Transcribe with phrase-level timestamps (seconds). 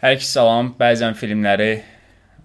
[0.00, 0.72] Hər iki salam.
[0.80, 1.70] Bəzən filmləri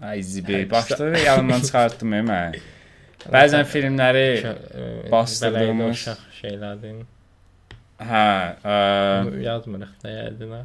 [0.02, 2.58] Hər iki başlığı yanından çıxartdım mən.
[3.36, 4.26] Bəzən filmləri
[5.10, 6.08] Bastırdığımız bastırdığımız-
[6.40, 7.04] şeylərdir.
[7.98, 8.26] hə,
[8.62, 10.64] ə, Yazmırıq da yəqin.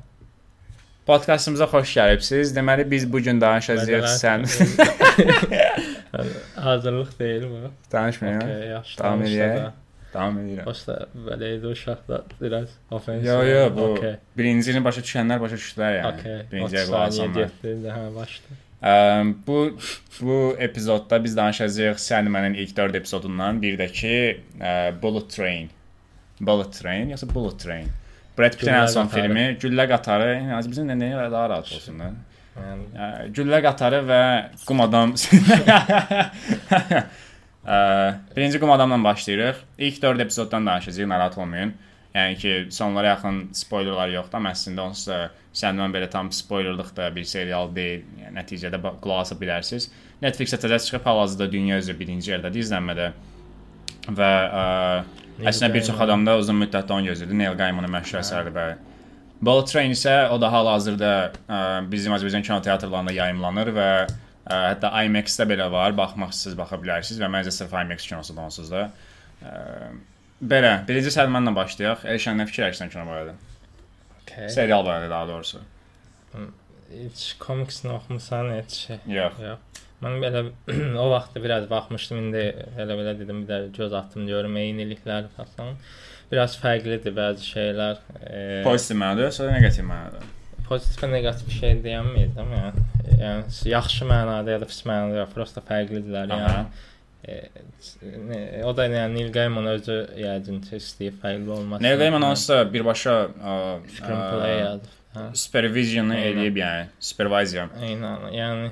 [1.08, 2.52] podkastımıza xoş gəlibsiz.
[2.58, 4.46] Deməli biz bu gün danışacağıq sən
[6.56, 7.72] Hazırlıq deyil bu.
[7.92, 8.42] danışmayın.
[8.42, 9.04] Okay, yaxşı.
[9.04, 9.56] Edək.
[9.58, 9.74] da.
[10.14, 10.66] Davam edirəm.
[10.68, 10.96] Başda
[11.28, 13.28] belə idi uşaqlar biraz ofensif.
[13.28, 14.16] Yo yo bu Okay.
[14.38, 16.12] birincini başa düşənlər başa düşdülər yəni.
[16.20, 16.42] Okay.
[16.52, 18.58] Birinciyə 30 qulaq saniyə getdi, hə, başda.
[18.82, 18.94] Ə,
[19.48, 19.58] bu
[20.22, 20.38] bu
[20.68, 24.14] epizodda biz danışacağıq sən mənim ilk 4 epizodundan, bir də ki
[24.60, 25.70] ə, Bullet Train.
[26.42, 27.88] Bullet Train yoxsa Bullet Train?
[28.38, 29.28] Brad Pitt'in ən son qatarı.
[29.28, 30.30] filmi Güllə qatarı.
[30.40, 32.12] Yəni bizim də nəyə daha rahat olsun da.
[32.58, 34.22] Yəni Güllə qatarı və
[34.66, 35.14] qum adam.
[37.62, 37.78] Ə,
[38.36, 39.56] birinci qum adamla başlayırıq.
[39.78, 41.74] İlk 4 epizoddan danışacağıq, narahat olmayın.
[42.16, 45.20] Yəni ki, sonlara yaxın spoilerlar yoxdur, amma əslində onsuz da
[45.56, 48.02] səndən belə tam spoilerlıq da bir serial deyil.
[48.20, 49.88] Yəni nəticədə qulaq asa bilərsiniz.
[50.22, 53.12] Netflix-ə təzə çıxıb hal-hazırda dünya üzrə birinci yerdədir izlənmədə.
[54.18, 54.32] Və
[54.62, 54.66] ə,
[55.46, 57.38] əslində bir çox adam da uzun müddətdə onu gözləyirdi.
[57.44, 58.76] Neil Gaimanın məşhur əsəridir bəli.
[59.42, 61.14] Bullet Train isə o da hal-hazırda
[61.90, 63.88] bizim Azərbaycan kinoteatrlarında yayımlanır və
[64.48, 65.94] hətta IMAX-də belə var.
[65.98, 68.88] Baxmaq istəsəz baxa bilərsiniz və məncə sırf IMAX kinosudur onsuz da.
[70.42, 72.08] Belə, birinci Səlmanla başlayaq.
[72.16, 73.38] Elşən nə fikirləşirsən kino barədə?
[74.32, 74.50] okay.
[74.50, 75.62] Serial barədə daha doğrusu.
[76.92, 79.00] Heç komiksini oxumusan, heç şey.
[79.08, 79.40] Yox.
[79.44, 79.84] Yox.
[80.02, 80.44] Mən belə
[81.04, 82.46] o vaxt biraz baxmışdım, indi
[82.82, 85.76] elə belə dedim, bir də göz atdım görüm eyniliklər falan.
[86.32, 88.00] Biraz fərqlidir bəzi şeylər.
[88.24, 90.24] E, Pozitiv mənada yoxsa neqativ mənada?
[90.72, 92.86] Pozitiv və neqativ şey deyəməyəcəm, yəni.
[93.22, 96.48] Yəni yaxşı mənada ya da pis mənada prosta fərqlidirlər, Aha.
[96.48, 96.88] yəni.
[97.22, 97.36] E,
[98.30, 101.86] ne- o da yəni Neil Gaiman özü yəqin ki, istəyir fərqli olmasın.
[101.86, 103.18] Neil Gaiman da birbaşa
[106.16, 106.32] Aynen.
[106.32, 107.70] eləyib yəni, supervisor.
[107.84, 108.72] Eynən, yəni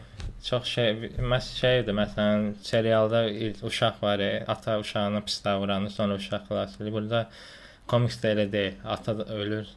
[0.49, 0.91] çox şey
[1.33, 3.25] məs şeydir, məsələn, serialda
[3.69, 6.93] uşaq var, e, ata uşağına pis davranır, sonra uşaq xilas edir.
[6.93, 7.27] Burada
[7.89, 8.79] komiksdə elə deyil.
[8.85, 9.69] Ata ölür,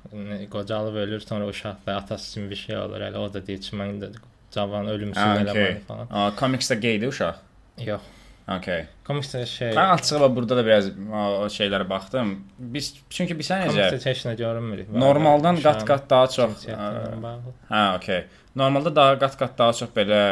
[0.53, 3.01] qocalıb ölür, sonra uşaq da atası üçün bir şey olur.
[3.09, 4.13] Elə o da deyir ki, mən də
[4.55, 5.79] cavan ölümsüz eləməliyəm okay.
[5.89, 6.11] falan.
[6.11, 7.41] Aa, komiksdə geydi uşaq.
[7.87, 8.11] Yox.
[8.53, 8.87] Okay.
[9.07, 12.33] Komiksdə şey Mən açığı bax burada da biraz o, şeylərə baxdım.
[12.75, 14.83] Biz çünki biz necə komiksdə heç nə görünmür.
[14.91, 16.67] normaldan qat-qat daha çox.
[16.67, 18.25] Hə, okey.
[18.59, 20.23] Normalda daha qat-qat daha çox belə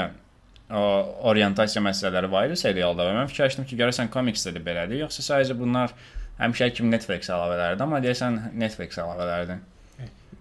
[0.70, 0.82] o
[1.30, 5.56] orientasiya məsələləri var idi serialda və mən fikirləşdim ki, görəsən komiksdə də belədir, yoxsa sadəcə
[5.58, 5.94] bunlar
[6.40, 9.60] həmişə kimi Netflix əlavələridir, amma deyəsən Netflix əlavələridir.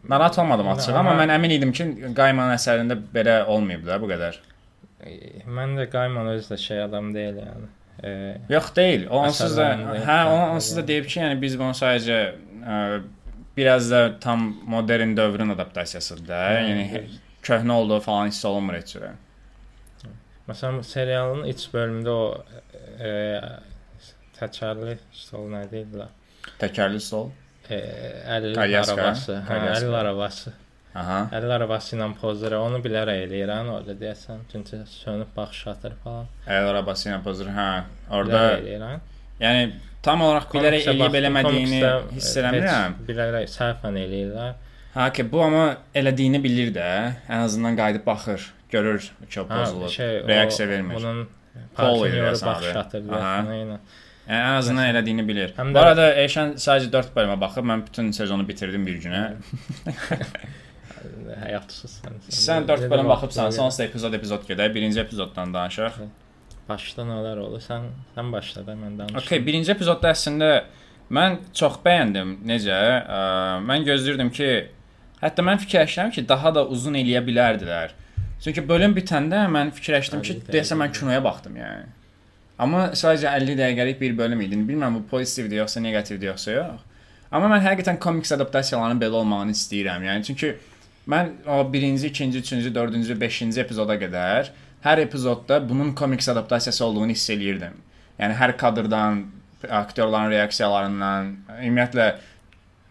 [0.10, 4.40] Narahat olmadım açıq, amma mən əmin idim ki, Gaimanın əsərində belə olmayıb da bu qədər.
[5.04, 7.70] E, Mən də Gaiman özü də şey adam deyil yəni.
[8.04, 8.12] E,
[8.50, 9.06] Yox deyil.
[9.12, 9.68] O onsuz da
[10.08, 10.88] hə, o onsuz da yəni.
[10.88, 12.20] deyib ki, yəni biz bunu sadəcə
[12.64, 12.80] ə,
[13.58, 16.40] biraz da tam modern dövrün adaptasiyasıdır da.
[16.64, 17.04] Yəni Hə,
[17.44, 19.12] köhnə olduğu falan hiss olunmur heç cürə.
[20.50, 22.44] Məsələn, serialın iç bölümündə o
[23.04, 23.12] e,
[24.40, 26.10] təkərli stol nə deyirlər?
[26.62, 27.30] Təkərli stol.
[27.70, 27.78] E,
[28.26, 29.38] 50 Alyaska, arabası.
[29.48, 29.60] Hə.
[29.76, 30.54] 50 arabası.
[30.96, 31.20] Aha.
[31.32, 32.56] 50 arabası ilə pozdur.
[32.58, 34.42] Onu bilərək eləyirəm orada deyəsən.
[34.52, 36.26] Çünki sönüb baxış atır falan.
[36.48, 37.52] Əl arabası ilə pozur.
[37.54, 37.68] Hə,
[38.10, 39.06] orada eləyirəm.
[39.44, 39.70] yəni
[40.06, 41.82] tam olaraq bilərək eləyib eləmədiyini
[42.16, 42.98] hiss eləmirəm.
[43.08, 44.54] Bilərək səhvən eləyirlər.
[44.96, 46.90] Ha, ki bu amma elədiyini bilir də.
[47.30, 49.90] Ən azından qayıdıb baxır, görür ki, o pozulub.
[49.94, 50.96] şey, reaksiya vermir.
[50.96, 51.28] Bunun
[51.76, 53.10] Paul partnyoru eləyir baxış atır.
[53.10, 53.36] Aha.
[53.54, 53.84] eynən.
[54.30, 55.54] Yəni, ən azından elədiyini bilir.
[55.58, 59.24] Həm Bu də- arada Eşən sadəcə 4 bölümə baxıb mən bütün sezonu bitirdim bir günə.
[61.44, 62.18] Həyatsız sən.
[62.36, 64.74] Sən 4 bölüm baxıbsan, sonsa epizod epizod gedək.
[64.76, 66.00] Birinci epizoddan danışaq.
[66.70, 67.62] Başda nələr olur?
[67.64, 69.18] Sən sən başla da mən danışım.
[69.24, 70.50] Okay, birinci epizodda əslində
[71.16, 72.36] mən çox bəyəndim.
[72.50, 72.76] Necə?
[72.76, 73.22] Ə,
[73.66, 74.50] mən gözləyirdim ki,
[75.24, 77.96] hətta mən fikirləşirəm ki, daha da uzun eləyə bilərdilər.
[78.44, 80.58] Çünki bölüm bitəndə mən fikirləşdim ki, 50 dəqiqə.
[80.58, 81.88] deyəsən mən kinoya baxdım yəni.
[82.60, 84.58] Amma sadəcə 50 dəqiqəlik bir bölüm idi.
[84.68, 86.82] Bilmirəm bu pozitivdir yoxsa neqativdir yoxsa yox.
[87.32, 90.06] Amma mən həqiqətən komiks adaptasiyalarının belə olmağını istəyirəm.
[90.10, 90.56] Yəni çünki
[91.10, 94.50] mən o birinci, ikinci, üçüncü, dördüncü, beşinci epizoda qədər
[94.84, 97.76] hər epizodda bunun komiks adaptasiyası olduğunu hiss eləyirdim.
[98.20, 99.24] Yəni hər kadrdan,
[99.70, 102.12] aktyorların reaksiyalarından, ümumiyyətlə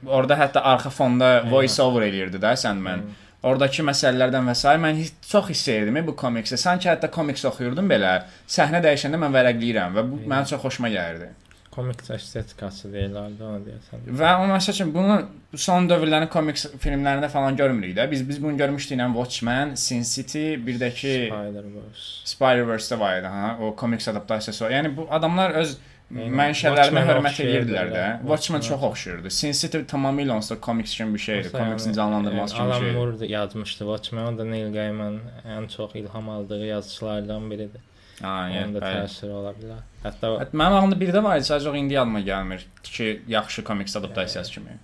[0.06, 3.04] orada hətta arxa fonda voice over eləyirdi də sən mən.
[3.46, 4.76] Oradakı məsələlərdən və s.
[4.82, 6.56] mən hiss, çox hiss edirdim bu komiksə.
[6.58, 8.16] Sanki hətta komiks oxuyurdum belə.
[8.50, 11.30] Səhnə dəyişəndə mən vərəqləyirəm və bu mənim çox xoşuma gəlirdi.
[11.78, 14.06] komik estetikası deyirlərdi onu deyəsən.
[14.20, 15.18] Və o məsəl üçün bunu
[15.66, 18.08] son dövrlərin komiks filmlərində falan görmürük də.
[18.10, 22.08] Biz biz bunu görmüşdük ilə Watchmen, Sin City, bir də ki Spider-Verse.
[22.32, 24.64] Spider-Verse-də var idi, ha, o komiks adaptasiyası.
[24.74, 25.76] Yəni bu adamlar öz
[26.08, 28.04] Mənşələrinə Watchmen hörmət edirdilər də.
[28.24, 29.30] Watchmen çox oxşayırdı.
[29.30, 31.52] Sin City tamamilə onsuz da komiks kimi bir şeydir.
[31.52, 32.94] Komiksin canlandırması kimi bir Alan şeydir.
[32.94, 34.38] Moore yazmışdı Watchmen.
[34.38, 37.80] Da Neil Gaiman ən çox ilham aldığı yazıçılardan biridir.
[38.22, 39.82] Yəni, Onun da təsiri ola bilər.
[40.02, 44.52] Hətta Hətta Mənim ağlımda biri də var sadəcə indi yadıma gəlmir ki, yaxşı komiks adaptasiyası
[44.52, 44.78] kimi.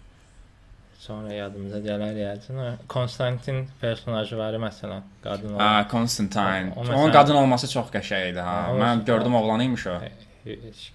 [1.05, 2.61] sonra yadımıza gələr yəqin.
[2.89, 5.59] Konstantin personajı var məsələn, qadın olan.
[5.59, 5.89] Ha,
[6.77, 8.55] o Onun qadın olması çox qəşəng idi ha.
[8.81, 9.99] Mən gördüm oğlan imiş o.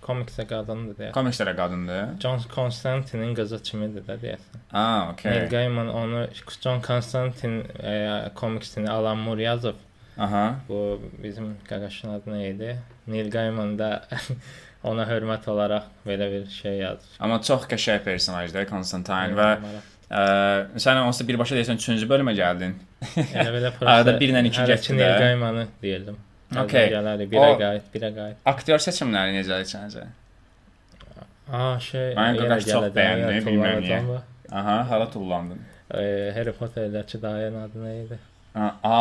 [0.06, 1.12] Komiksdə qadındır deyə.
[1.16, 2.10] Komikslərə qadındır.
[2.22, 4.63] John Constantinin qızı kimidir də deyəsən.
[4.74, 5.48] Neil okey.
[5.50, 6.28] Gaiman onu
[6.62, 9.75] John Constantine e, komiksini Alan Moore yazıb.
[10.18, 10.56] Aha.
[10.69, 12.78] Bu bizim qaqaşın adı nə idi?
[13.07, 13.90] Neil Gaiman da
[14.84, 17.16] ona hörmət olaraq belə bir şey yazır.
[17.19, 19.50] Amma çox qəşəng personajdır Constantine və
[20.10, 20.24] ə,
[20.78, 22.78] sən onsuz birbaşa deyirsən 3-cü bölümə gəldin.
[23.18, 25.18] elə belə Arada birlə iki Hələ getdi ki, Neil.
[25.25, 26.18] Gaimanı deyirdim.
[26.57, 26.88] Okey.
[26.96, 28.38] Gələr, birə qayıt, birə qayıt.
[28.50, 30.06] Aktyor seçimləri necədir səncə?
[31.50, 34.00] Aa şey, Mən qaqaş çox bəyəndim, bilmirəm niyə.
[34.51, 35.62] Aha, hara tullandın?
[35.94, 36.01] E,
[36.36, 38.18] Harry Potter'dəki dayının adı nə idi?
[38.54, 38.98] Ha, a,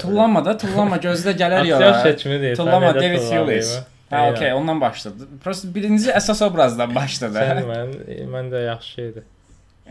[0.00, 2.02] tullanma da, tullanma, gözdə gələr Aktyor yola.
[2.04, 2.56] seçimi deyil.
[2.56, 3.72] Tullama sən necə David Hewlett.
[4.10, 4.32] Eynən.
[4.32, 5.28] okey, ondan başladı.
[5.44, 7.44] Prosta birinci əsas obrazdan başladı.
[7.44, 7.92] Sən mən,
[8.32, 9.24] mən də yaxşı idi.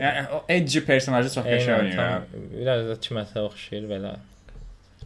[0.00, 2.26] Yəni o edgy personajı çox qəşəng oynayır.
[2.58, 4.12] biraz da kiməsə oxşayır belə.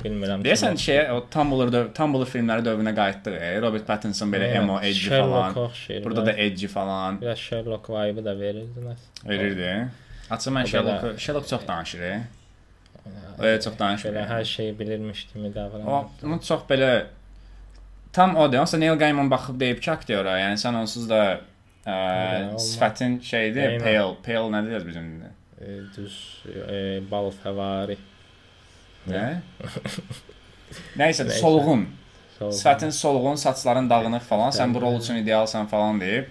[0.02, 0.42] Bilmirəm.
[0.44, 3.36] Deyəsən şeyə o Tumblr döv Tumblr filmləri dövrünə qayıtdıq.
[3.40, 3.50] E.
[3.62, 5.68] Robert Pattinson belə emo, edgy Sherlock falan.
[5.68, 6.04] oxşayır.
[6.04, 9.28] Burada da edgy falan biraz Sherlock vibe da verirdi nəsə.
[9.28, 9.88] verirdi.
[10.30, 12.00] Açıq mən O Sherlock Sherlock çox danışır.
[12.00, 12.20] e.
[13.38, 14.12] Öyle çox danışmır.
[14.12, 15.86] Belə hər şeyi bilirmiş kimi O davranır.
[16.24, 17.04] onu çox belə
[18.12, 18.60] tam o deyir.
[18.60, 21.40] Onsa Neil Gaiman baxıb deyib ki, aktyora, yəni sən onsuz da
[21.86, 21.96] ə,
[22.56, 25.08] sifətin şeydir, pale, pale nə deyir bizim?
[25.60, 27.96] E, düz e, bal fəvari.
[29.08, 29.24] Nə?
[30.98, 31.40] Nəysə, Nəysə.
[31.40, 31.84] solğun.
[32.40, 36.24] Sifətin solğun, saçların dağınıq falan, sən bu rol üçün idealsan falan deyib.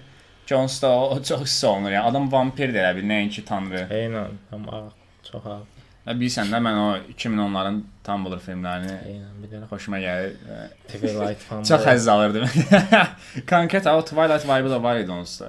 [0.47, 1.91] Jones da o, o çox hiss olunur.
[1.95, 3.85] Yəni adam vampir də elə bil, nəinki tanrı.
[3.87, 4.81] Eynən, tam ağ,
[5.29, 5.59] çox ağ.
[6.03, 9.67] Və bilirsən də mən o 2010-ların Tumblr filmlərini Eynən, bilirəm.
[9.71, 10.33] xoşuma gəlir.
[10.91, 11.63] Twilight falan.
[11.69, 12.49] Çox həzz alırdım.
[13.49, 15.47] Konkret o Twilight vibe da var idi onsuz.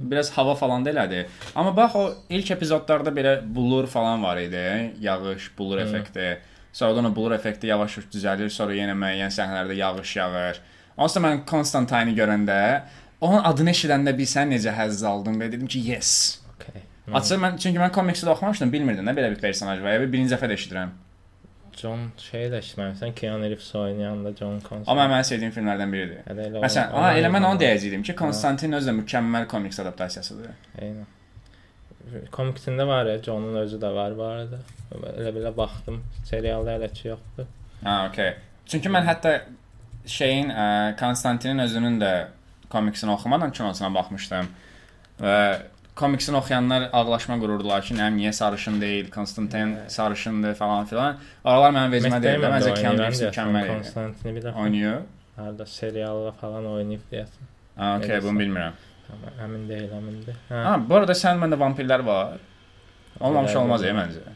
[0.00, 1.24] Biraz hava falan da elədi.
[1.56, 4.92] Amma bax o ilk epizodlarda belə bulur falan var idi.
[5.00, 6.38] Yağış, bulur effekti.
[6.76, 10.58] Sonradan o bulur effekti yavaş-yavaş düzəlir, sonra yenə müəyyən səhnələrdə yağış yağır.
[10.96, 12.58] Onsuz da mən Konstantini görəndə
[13.24, 16.10] onun adını eşidəndə bilsən necə həzz aldım və dedim ki, yes.
[16.52, 16.84] Okay.
[17.16, 19.96] Açıq mən çünki mən komiksdə oxumamışdım, bilmirdim də belə bir personaj var.
[19.96, 20.92] Yəni birinci dəfə də eşidirəm.
[21.80, 24.92] John şey də işləmirsən, Keanu Reeves oynayan da John Constantine.
[24.92, 26.22] Amma mənim sevdiyim filmlərdən biridir.
[26.28, 30.56] Elə Məsələn, ona elə mən onu deyəcəydim ki, Konstantin özü də mükəmməl komiks adaptasiyasıdır.
[30.76, 31.08] Eynən.
[32.30, 34.60] Komiksində var ya, John'un özü də var bu arada.
[34.94, 36.00] Elə belə baxdım.
[36.28, 37.48] Serialda hələ ki yoxdur.
[37.82, 38.34] Ha, okey.
[38.66, 39.32] Çünki mən hətta
[40.06, 40.66] şeyin ə,
[41.00, 42.12] Konstantinin özünün də
[42.70, 44.48] komiksini oxumadan kinosuna baxmışdım.
[45.20, 45.36] Və
[45.98, 51.18] komiksini oxuyanlar ağlaşma qururdular ki, nəm niyə sarışın deyil, Konstantin sarışındır falan filan.
[51.44, 52.50] Oralar mənim vecimə deyildi.
[52.54, 53.76] Məncə Keanu Reeves mükəmməl idi.
[53.80, 54.98] Konstantini bir dəfə Oynayır.
[55.36, 57.48] harda serialda falan oynayıb deyəsən.
[57.76, 58.76] Ha, okey, bunu bilmirəm.
[59.44, 60.36] Əmin deyil, əmindir.
[60.50, 62.38] Hə, Ha, bu arada sən məndə vampirlər var.
[63.20, 64.10] Olmamış olmaz bilmirəm.
[64.10, 64.34] məncə.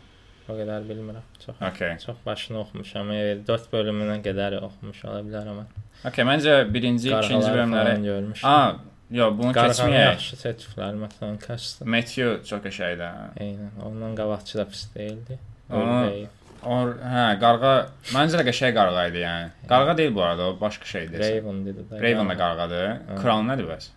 [0.51, 1.25] O qədər bilmirəm.
[1.45, 1.97] Çox Okey.
[2.05, 3.11] çox başını oxumuşam.
[3.49, 5.61] 4 bölümünə qədər oxumuş ola bilərəm.
[6.09, 8.43] Okey, məncə birinci, ikinci Qarğalar bölümləri falan görmüşəm.
[8.43, 8.77] Ha,
[9.11, 10.05] yo, bunu keçməyək.
[10.11, 11.89] yaxşı seçiblər məsələn Kastan.
[11.89, 13.39] Matthew çox qəşəngdir.
[13.47, 13.73] Eynən.
[13.87, 15.39] Ondan qabaqçı da pis deyildi.
[15.71, 16.27] Aa, Ölbey.
[16.65, 16.75] O,
[17.15, 17.75] hə, qarğa
[18.17, 19.51] məncə də qəşəng qarğa idi yəni.
[19.69, 21.21] Qarğa deyil bu arada, o başqa şeydir.
[21.21, 22.01] Raven dedi də.
[22.03, 22.89] Raven da qarğadır.
[23.23, 23.89] Crown nədir bəs?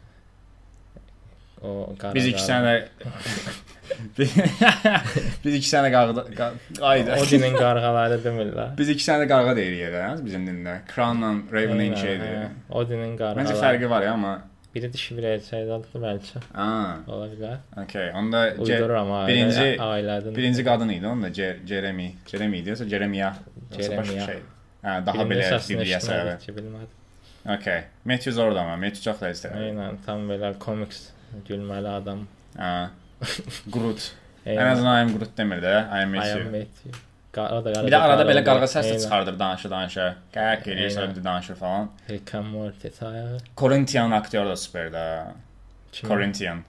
[1.63, 2.13] O qara.
[2.15, 2.73] Biz iki sənə
[5.43, 6.47] Biz iki sənə qarğa
[6.91, 7.17] ayda.
[7.21, 8.73] Odinin qarğaları demirlər.
[8.79, 10.77] Biz iki sənə qarğa deyirik ya bizim dildə.
[10.93, 12.33] Crownla Raven eyni şeydir.
[12.39, 12.47] hə.
[12.81, 13.43] Odinin qarğaları.
[13.43, 14.33] Məncə fərqi var ya amma.
[14.73, 16.39] Biri dişi bir erkəkdir bəlkə.
[16.57, 17.57] Aa, Ola bilər.
[17.83, 18.07] okey.
[18.17, 19.27] Onda Uydururam ailə.
[19.29, 20.35] birinci- ailədən.
[20.35, 22.07] birinci qadın idi, onda Jeremy.
[22.31, 23.35] Jeremy idi, yoxsa Jeremiah?
[23.71, 24.25] Yoxsa başqa Jeremiah.
[24.25, 24.39] şey.
[24.83, 26.55] Hə, daha belə Bibliya səbəbi.
[26.57, 26.99] bilmədim.
[27.57, 27.83] Okay.
[28.05, 28.75] Matthew zordu amma.
[28.77, 29.61] Matthew çox da istəyir.
[29.69, 31.03] Eynən, tam belə komiks
[31.49, 32.27] gülməli adam.
[32.57, 32.89] Ha.
[33.71, 34.11] Groot.
[34.45, 35.73] Ən azından I'm Groot demir də.
[35.87, 36.43] I am I am Matthew.
[36.57, 36.91] Matthew.
[37.33, 39.01] Qa- O da qarada Bir də arada belə qarğa səs də Eynən.
[39.03, 40.09] çıxardır danışır danışır.
[40.35, 41.87] Qaq eləyir, sonra danışır falan.
[42.09, 43.37] Rick and Morty sayağı.
[43.57, 45.23] Corinthian aktyor da superdə.
[45.91, 46.09] Kim?
[46.09, 46.59] Corinthian.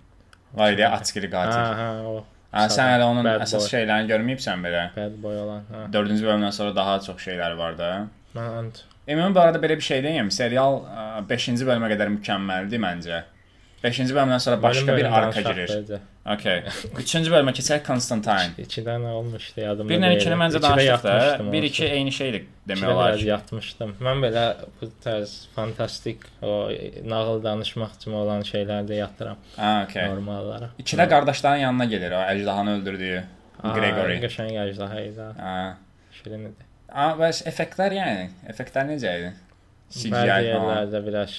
[0.54, 1.58] Var idi Ha, qatil.
[1.58, 3.68] ha, o Ha, sən hələ onun Bad əsas boy.
[3.74, 4.82] şeylərini görməyibsən belə.
[4.96, 5.62] bad boy olan.
[5.72, 5.80] Ha.
[5.92, 8.06] 4-cü bölümdən sonra daha çox şeylər var da.
[8.36, 8.68] Mən.
[9.08, 10.30] Ümumi bu arada belə bir şey deyim.
[10.30, 10.80] Serial
[11.28, 13.22] 5-ci bölümə qədər mükəmməldir məncə.
[13.84, 15.72] 5-ci bölümdən sonra başqa bir arka girir.
[16.34, 16.62] Okay.
[16.98, 18.54] Üçüncü bölümə keçək Constantine.
[18.58, 19.88] 2 dənə olmuşdu yadımda.
[19.92, 20.20] Bir ilə deyil.
[20.20, 21.12] ikini məncə İkidə danışdıq da.
[21.14, 21.70] yatmışdım Bir onsuz.
[21.70, 23.26] iki eyni şeydir demək olar ki.
[23.28, 23.92] yatmışdım.
[24.08, 24.44] Mən belə
[24.80, 26.70] bu tərz fantastik o
[27.12, 30.08] nağıl danışmaq kimi olan şeylərdə yatıram Ha, okay.
[30.08, 30.70] normal olaraq.
[30.80, 33.22] İkidə qardaşların yanına gedir o əjdahanı öldürdüyü
[33.64, 34.16] Gregory.
[34.24, 35.28] Qəşəng əjdaha idi.
[35.38, 35.76] Ha.
[36.22, 36.70] Şirin idi.
[36.94, 39.30] Amma bəs effektlər yəni, effektlər necə idi?
[39.92, 41.34] CGI yerlərdə biraz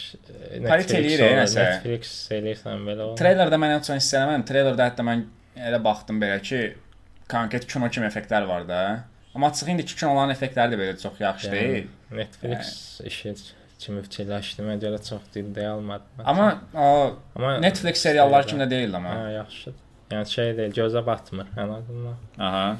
[0.67, 1.65] Parit eləyir, nəsə.
[1.65, 3.15] Netflix eləyirsən belə o.
[3.19, 4.45] Treylerdə mən ən çox hiss eləmədim.
[4.47, 5.25] Treylerdə hətta mən
[5.69, 6.61] elə baxdım belə ki,
[7.31, 8.81] konkret kino kimi effektlər var da.
[9.35, 11.87] Amma açıq indiki kinoların effektləri də belə çox yaxşı Yəni, deyil.
[12.15, 12.69] Netflix
[13.09, 13.33] işi
[13.83, 16.23] kimi fikirləşdimə görə çox ciddiyə almadım.
[16.23, 19.17] Amma o Amma Netflix serialları kimi də deyil amma.
[19.17, 19.81] Hə, yaxşıdır.
[20.13, 22.15] Yəni şey deyil, gözə batmır ən azından.
[22.39, 22.77] Aha.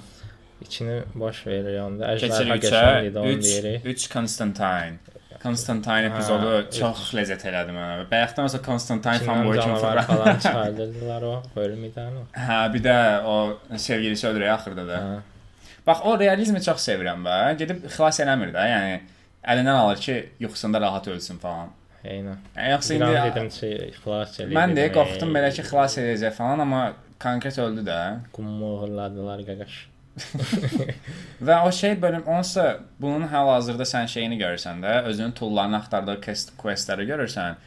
[0.62, 2.14] İçini boş verir onda.
[2.16, 2.60] Əjdaha 3-ə.
[2.64, 3.86] qəşəng idi onu 3 deyirik.
[3.92, 5.15] 3 Constantine.
[5.46, 6.80] Constantine Ha, epizodu üç.
[6.80, 8.06] çox ləzzət elədi mənə.
[8.12, 10.24] Bayaqdan sonra Constantine İçindən fanboy kimi canavar fırladı.
[10.24, 12.20] falan çıxardırdılar o bölümdən.
[12.48, 13.36] Hə, bir də o
[13.78, 15.00] sevgilisi öldürüyor axırda da.
[15.06, 15.16] Hə.
[15.88, 17.38] Bax o realizmi çox sevirəm bə.
[17.62, 18.96] Gedib xilas eləmir də, yəni
[19.54, 21.70] əlindən alır ki, yuxusunda rahat ölsün falan.
[22.06, 22.38] Eynən.
[22.72, 23.70] Yoxsa indi dedim ki,
[24.02, 24.56] xilas eləyir.
[24.58, 26.82] mən də qorxdum belə ki, xilas edəcək falan, amma
[27.22, 28.00] konkret öldü də.
[28.38, 29.78] Qummuğurladılar qaqaş.
[31.48, 36.54] Və o şey bölüm onsa bunun hal-hazırda sən şeyini görürsən də, özünün toollarını axtardığı quest
[36.62, 37.58] questləri görürsən.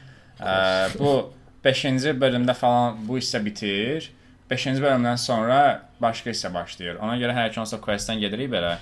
[0.40, 0.54] Ə,
[0.98, 1.32] bu
[1.64, 4.10] 5-ci bölümdə falan bu hissə bitir.
[4.50, 5.58] 5-ci bölümdən sonra
[6.00, 7.02] başqa hissə başlayır.
[7.04, 8.78] Ona görə hər hansı questdən gedirik belə.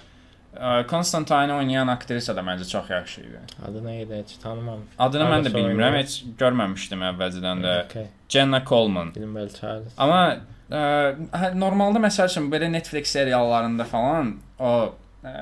[0.57, 3.41] Ə, Constantine oynayan aktrisa da məncə çox yaxşı idi.
[3.67, 4.21] Adı nə idi?
[4.23, 4.87] Heç tanımam.
[4.99, 7.79] Adını mən də bilmirəm, heç görməmişdim əvvəlcədən də.
[7.89, 8.07] Okay.
[8.29, 9.13] Jenna Coleman.
[9.13, 9.93] Film Belçarız.
[9.99, 10.37] Amma
[10.71, 10.81] ə,
[11.41, 14.73] hə, normalda məsəl üçün belə Netflix seriallarında falan o
[15.25, 15.33] ə,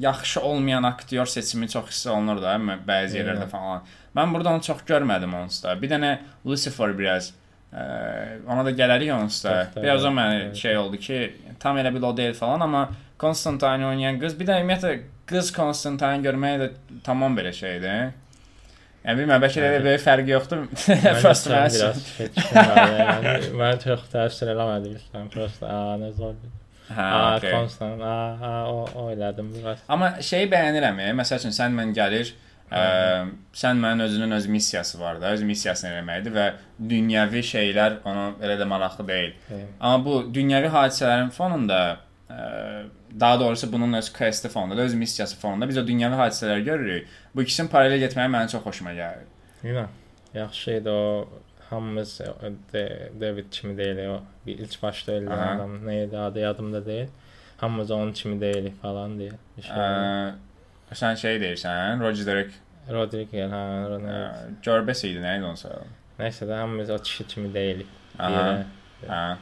[0.00, 3.52] yaxşı olmayan aktyor seçimi çox hiss olunur da mə- bəzi yerlərdə Eynən.
[3.52, 3.82] falan.
[4.16, 5.74] Mən burada onu çox görmədim onsda.
[5.82, 6.14] Bir dənə
[6.46, 7.32] Lucifer biraz
[7.72, 7.82] ə,
[8.48, 9.58] ona da gələrik onsda.
[9.76, 11.20] Biraz o mənə şey oldu ki,
[11.60, 14.94] tam elə bil o deyil falan, amma Constantine oynayan qız, bir də ümumiyyətlə
[15.26, 16.68] qız Constantine görməyə də
[17.04, 18.12] tamam belə şeydir.
[19.06, 20.64] Yəni bilmirəm, bəlkə də böyük fərqi yoxdur.
[20.88, 21.98] Mən var.
[22.58, 25.28] Yəni mən çox təsir eləmədim bilirsən.
[25.32, 25.70] Prosta
[26.02, 26.34] nə zor.
[26.88, 27.52] Hə, A okey.
[27.52, 29.82] konstant a a o o elədim biraz.
[29.92, 31.00] Amma şeyi bəyənirəm.
[31.04, 32.30] e, Məsəl üçün sən mən gəlir,
[32.72, 32.82] ə,
[33.62, 36.46] sən mənim özünün öz missiyası var da, öz missiyasını eləməkdir və
[36.94, 39.34] dünyəvi şeylər ona elə də maraqlı deyil.
[39.80, 41.80] Amma bu dünyəvi hadisələrin fonunda
[42.28, 42.40] ə,
[43.20, 47.08] daha doğrusu bunun öz quest fonunda, öz missiyası fonunda biz o dünyəvi hadisələri görürük.
[47.34, 49.26] Bu ikisinin paralel getməyi mənə çox xoşuma gəlir.
[49.62, 49.86] Yine
[50.34, 51.28] yaxşı idi o
[51.70, 55.54] hamımız o de, David kimi deyil o bir ilk başta öldüren Aha.
[55.54, 57.08] adam neydi adı yadımda değil.
[57.56, 59.32] Hamımız onun kimi deyil falan diye.
[59.56, 59.76] Bir şey.
[59.76, 60.32] Ə,
[60.92, 62.50] sən şey deyirsən, Roger Derek
[62.90, 64.62] Rodriguez ha ə, Ronald.
[64.64, 65.84] Corbes idi, nə idi onun soyadı?
[66.18, 67.86] Neyse de hamımız o kişi kimi değil.
[68.18, 68.54] Aha.
[68.54, 68.64] Diye.
[69.06, 69.36] Hə.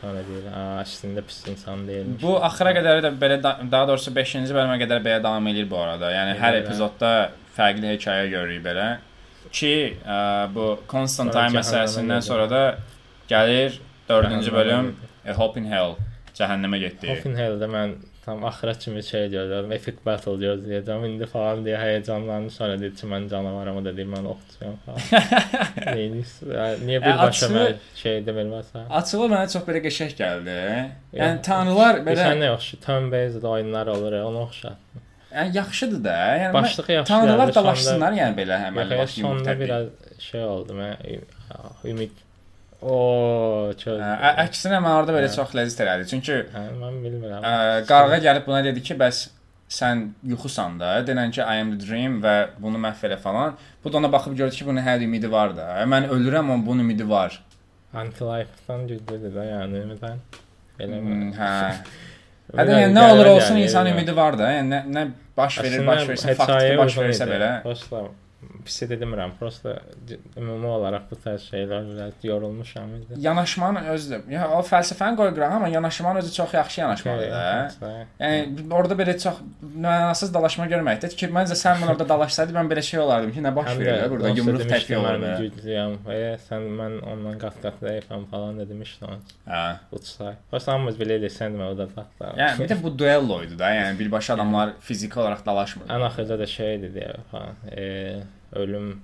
[0.00, 0.46] Sonra değil.
[0.56, 2.22] Aa aslında pis insan değilmiş.
[2.22, 5.78] Bu axıra qədər də belə da, daha doğrusu 5-ci bölümə qədər belə davam edir bu
[5.80, 6.10] arada.
[6.12, 6.66] Yəni hər Elə, elə.
[6.66, 7.12] epizodda
[7.56, 8.88] fərqli hekayə görürük belə.
[9.52, 9.72] Ki
[10.04, 10.18] ə,
[10.52, 12.62] bu Constantine məsələsindən sonra da
[13.30, 13.78] gəlir
[14.10, 14.92] 4-cü Cəhənnəmə bölüm.
[15.28, 15.96] A Hope in Hell
[16.38, 17.08] cəhənnəmə getdi.
[17.14, 17.96] Hoffenheim'de mən
[18.28, 19.72] tam axıra kimi şey gözləyirdim.
[19.78, 21.06] Epic battle gözləyəcəm.
[21.08, 22.50] İndi falan deyə həyecanlandım.
[22.58, 25.00] Sonra dedi ki, mən canavarım, o da deyir mən oxçuyam falan.
[26.88, 28.86] Niyə E, birbaşa açığı- şey demirməsən?
[29.00, 30.56] Açığı mənə çox belə qəşəng gəldi.
[31.20, 32.80] Yəni tanrılar belə Bilirsən nə oxşu?
[32.86, 34.76] Turn-based oyunlar olur, ya, ona oxşar.
[35.34, 36.16] yəni yaxşıdır da.
[36.42, 37.12] Yəni mən- Başlığı yaxşı.
[37.12, 39.86] tanrılar dalaşsınlar yəni belə həməlli sonda biraz
[40.18, 40.72] şey oldu.
[40.82, 41.20] Mən
[41.84, 42.10] ümid
[42.82, 43.98] O, çox.
[43.98, 45.34] Ə, Əksinə mən orada belə Hə.
[45.34, 46.06] çox ləzzət elədi.
[46.12, 47.42] Çünki Hə, mən bilmirəm.
[47.42, 49.24] Ə, qarğa gəlib buna dedi ki, bəs
[49.68, 53.56] sən yuxusan da, denən ki, I am the dream və bunu məhv elə falan.
[53.84, 55.66] Bu da ona baxıb gördü ki, bunun hər ümidi var da.
[55.90, 57.40] Mən ölürəm amma bunun ümidi var.
[57.94, 60.22] Anti-life-dan güclüdür də, yəni ümidən.
[60.78, 61.50] Belə Hmm, hə.
[62.58, 63.98] Hətta yəni nə olur olsun insan yəni.
[63.98, 64.48] ümidi var da.
[64.54, 65.02] Yəni nə, nə
[65.36, 67.50] baş verir, baş hekayə faktiki baş versə belə.
[67.66, 68.06] Prosta
[68.64, 69.32] pis də demirəm.
[69.38, 69.72] Prosta
[70.38, 73.18] ümumi olaraq bu tərz şeylər biraz yorulmuşam indi.
[73.24, 77.90] Yanaşmanın özü, ya o fəlsəfəni qoy qırağa, amma yanaşmanın özü çox yaxşı yanaşmadır da.
[78.20, 79.40] Yəni orada belə çox
[79.86, 83.54] mənasız dalaşma görməkdir ki, məncə sən mən orada dalaşsaydı mən belə şey olardım ki, nə
[83.56, 85.34] baş verir da burada yumruq təpik mən belə.
[85.42, 85.98] güclüyəm.
[86.14, 89.26] E, sən mən ondan qat-qat zəifəm falan demişdin.
[89.50, 89.64] Hə.
[89.98, 90.38] Uçsay.
[90.50, 92.32] Prosta hamımız belə edik, sən demə o da taxta.
[92.38, 93.74] Yəni bir də bu duelloydu da.
[93.74, 95.90] Yəni birbaşa adamlar fiziki olaraq dalaşmır.
[95.90, 97.56] Ən axırda da şey idi deyə falan.
[97.72, 97.86] E,
[98.56, 98.96] ölüm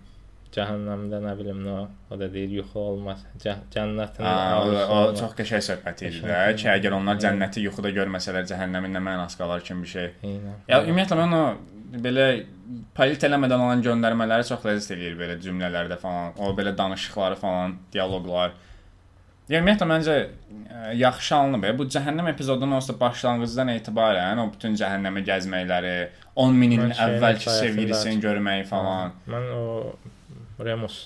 [0.54, 3.24] cəhənnəmdə nə bilim nə o, da deyir yuxu olmaz.
[3.42, 6.42] Cə cənnətin o, o çox qəşəng söhbət idi də.
[6.58, 10.10] Ki, əgər onlar cənnəti yuxuda görməsələr cəhənnəmin nə mənası qalar kimi bir şey.
[10.22, 10.60] Eynən.
[10.70, 11.42] Ya ümumiyyətlə mən o
[12.04, 12.28] belə
[12.94, 16.32] palit eləmədən olan göndərmələri çox ləzzət eləyir belə cümlələrdə falan.
[16.38, 18.54] O belə danışıqları falan, dialoqlar.
[19.44, 21.66] Yəni ümumiyyətlə məncə ə, yaxşı alınıb.
[21.78, 25.96] Bu cəhənnəm epizodunun onsuz da başlanğıcdan etibarən o bütün cəhənnəmə gəzməkləri,
[26.44, 29.12] 10 min il Mən şeyin əvvəlki sevgilisini görməyi falan.
[29.28, 29.64] Mən o
[30.64, 30.96] Remus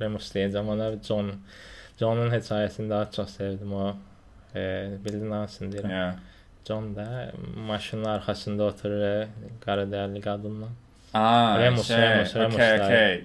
[0.00, 1.32] Remus deyəcəm ona John
[2.00, 3.88] John'un hekayəsini daha çox sevdim o.
[4.54, 4.62] E,
[5.04, 5.90] bildin hansını deyirəm.
[5.90, 6.14] Yeah.
[6.68, 7.32] John da
[7.66, 9.28] maşının arxasında oturur e,
[9.64, 10.68] qara dərli qadınla.
[11.14, 13.24] Aa, Remus, şey, Remus, Remus okay.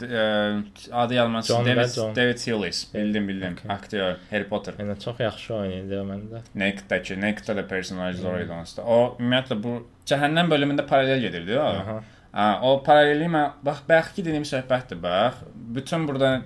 [0.00, 0.62] Ə,
[0.92, 2.16] Adı yadımdan John David, John.
[2.16, 2.94] David Hewlis.
[2.94, 3.56] Bildim, bildim.
[3.58, 3.76] Okay.
[3.76, 4.74] Aktyor, Harry Potter.
[4.78, 6.42] Yəni çox yaxşı oynayırdı məndə.
[6.54, 8.44] Naked'dakı, Naked'da da personaj zor Hmm.
[8.44, 8.78] idi onsuz.
[8.86, 9.72] O ümumiyyətlə bu
[10.06, 11.64] cəhənnəm bölümündə paralel gedirdi o.
[11.64, 12.00] Aha.
[12.32, 15.34] Ha, o paralelliyi mən bax bayaqki dediyim söhbətdir bax.
[15.54, 16.42] Bütün burada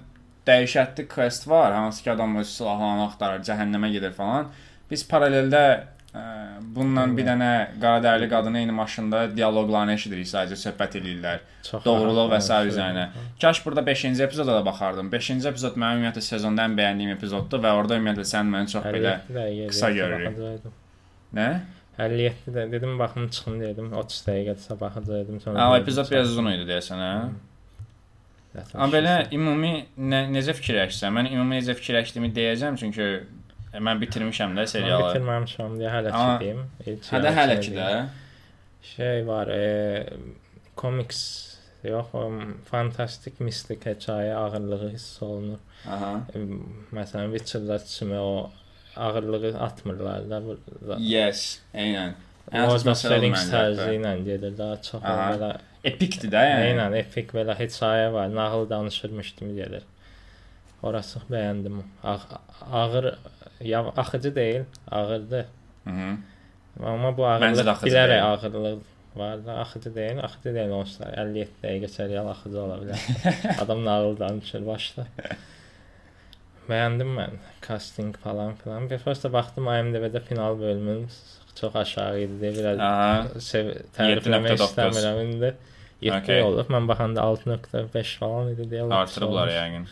[0.47, 4.49] dəhşətli quest var, hansı ki adam öz silahlarını axtarır, cəhənnəmə gedir falan.
[4.91, 5.63] Biz paraleldə
[6.75, 7.51] bununla bir dənə
[7.83, 11.41] qaradərli qadını eyni maşında dialoqlarını eşidirik, sadəcə söhbət eləyirlər.
[11.69, 12.71] Çox Doğruluq və danışır.
[12.73, 13.07] üzərinə.
[13.43, 15.11] Kaş burada 5-ci epizoda da baxardım.
[15.13, 19.17] 5-ci epizod mənim ümumiyyətlə sezonda ən bəyəndiyim epizoddur və orada ümumiyyətlə sən məni çox belə
[19.27, 20.71] 57 dəqiqə qısa görürük.
[21.41, 21.49] nə?
[21.99, 25.61] 57 də dedim baxım çıxım dedim 30 dəqiqədə baxacaqdım sonra.
[25.61, 27.15] Ha, dedim, epizod biraz uzun idi deyəsən, hə?
[28.75, 31.13] Amma belə ümumi nə, necə fikirləşsən?
[31.15, 33.09] Mən ümumi necə fikirləşdiyimi deyəcəm çünki
[33.75, 35.09] e, mən bitirmişəm də Mən serialı.
[35.15, 36.63] bitirməmişəm deyə hələ Amma- ki deyim.
[36.87, 37.87] İlk Hə də yarısını hələ ki də.
[37.87, 38.09] deyim.
[38.97, 40.07] Şey var, e,
[40.77, 41.21] komiks
[41.85, 42.23] yox, o
[42.71, 45.59] fantastik mistik hekayə ağırlığı hiss olunur.
[45.89, 46.21] Aha.
[46.35, 46.39] E,
[46.97, 48.51] Məsələn, Witcher-da kimi o
[48.97, 50.97] ağırlığı atmırlar da burada.
[51.01, 52.13] Yes, eynən.
[52.53, 53.97] Ən O əsas da məsələ odur selling məncə tərzi hətta.
[53.99, 55.33] ilə gedir daha çox o Aha.
[55.35, 55.51] belə
[55.85, 56.63] Epikdir də yəni.
[56.73, 59.83] Eynən, epik belə hekayə var, nağıl danışırmış kimi gedir.
[60.83, 61.81] Orası bəyəndim.
[62.05, 62.19] Ağ,
[62.73, 63.15] ağır,
[63.61, 65.45] ya axıcı deyil, ağırdır.
[65.85, 66.17] Mhm.
[66.85, 68.25] Amma bu Məncə də ağırlıq axıcı bilərək deyil.
[68.25, 68.79] ağırlıq
[69.17, 73.01] var da, axıcı deyil, axıcı deyil onsuz da 57 dəqiqə serial axıcı ola bilər.
[73.65, 75.07] Adam nağıl danışır başda.
[76.69, 78.91] Bəyəndim mən casting falan filan.
[78.91, 81.07] Bir prosta baxdım IMDb-də final bölümün
[81.61, 82.53] çox aşağı idi.
[82.59, 83.41] Biraz Aha.
[83.41, 84.67] sev tərifləmək 7.9.
[84.69, 85.55] istəmirəm indi.
[86.01, 86.43] 7 Okay.
[86.47, 86.69] olub.
[86.71, 88.85] Mən baxanda 6.5 falan idi deyə.
[88.91, 89.55] lap Artırıblar olmuş.
[89.57, 89.89] yəqin.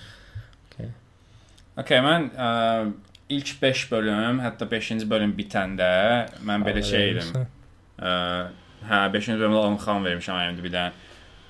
[1.76, 2.00] Okay.
[2.04, 2.50] Mən ə,
[3.28, 5.90] ilk 5 bölüm, hətta 5-ci bölüm bitəndə
[6.46, 7.50] mən belə Xabar şey vermisən.
[7.98, 8.14] Ə,
[8.86, 11.02] hə, 5-ci bölümdə 10 xan vermişəm IMDb-dən.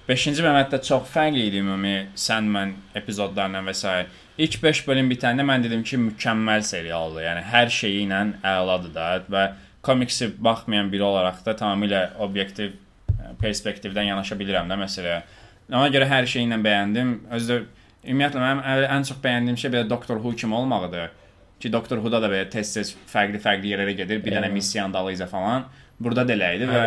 [0.09, 3.95] 5-ci bölüm hətta çox fərqli idi ümumi sən mən epizodlarla və s.
[4.43, 7.23] İlk 5 bölüm bitəndə mən dedim ki, mükəmməl serialdır.
[7.29, 9.47] Yəni hər şeyi ilə əladır da və
[9.87, 15.23] komiksi baxmayan biri olaraq da tamamilə obyektiv ə, perspektivdən yanaşa bilirəm də məsələyə.
[15.71, 17.19] Ona görə hər şeyi ilə bəyəndim.
[17.37, 17.63] Özdə
[18.07, 18.63] ümumiyyətlə mənim
[18.97, 21.11] ən- çox bəyəndiyim şey belə Doctor Who kimi olmağıdır.
[21.61, 24.55] Ki Doctor Who-da da belə tez-tez fərqli-fərqli yerlərə gedir, bir dənə Eyvah.
[24.55, 25.65] missiyanın dalıyca falan.
[26.01, 26.81] Burada da elə idi və.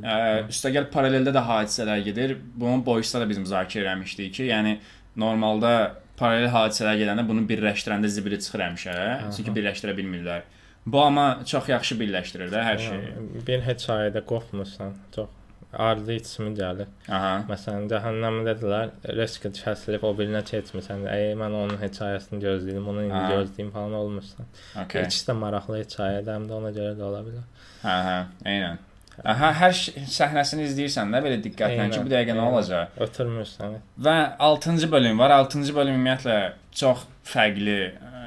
[0.00, 0.14] Ə,
[0.48, 2.36] üstəgəl paraleldə də hadisələr gedir.
[2.56, 4.78] Bunun boyusunda da biz müzakirə etmişdik ki, yəni
[5.16, 5.74] normalda
[6.16, 8.96] paralel hadisələr gedəndə bunu birləşdirəndə zibiri çıxır həmişə.
[9.36, 10.48] Çünki birləşdirə bilmirlər.
[10.86, 13.12] Bu amma çox yaxşı birləşdirir də hər şeyi.
[13.46, 14.94] Bir hekayədə qopmursan.
[15.14, 15.28] Çox
[15.72, 16.90] ardı içimi gəlir.
[17.08, 17.32] Aha.
[17.48, 21.06] Məsələn, cəhənnəmdədirlər, risk kəsilib o birinə keçmirsən.
[21.12, 24.48] Ey, mən onun hekayəsini gözləyirdim, onu indi gözləyim falan olmursan.
[24.84, 25.06] Okay.
[25.06, 27.66] İkisi də maraqlı hekayədir, həm də ona görə də ola bilər.
[27.84, 28.16] Hə, hə,
[28.54, 28.86] eynən.
[29.30, 29.74] Aha, hər
[30.08, 32.94] səhnəsini izləyirsən də belə diqqətlə ki, bu dəqiqə nə olacaq?
[33.04, 33.76] Ötürmürsən.
[34.00, 35.34] Və 6-cı bölüm var.
[35.42, 36.36] 6-cı bölüm ümumiyyətlə
[36.80, 38.22] çox fərqli ə,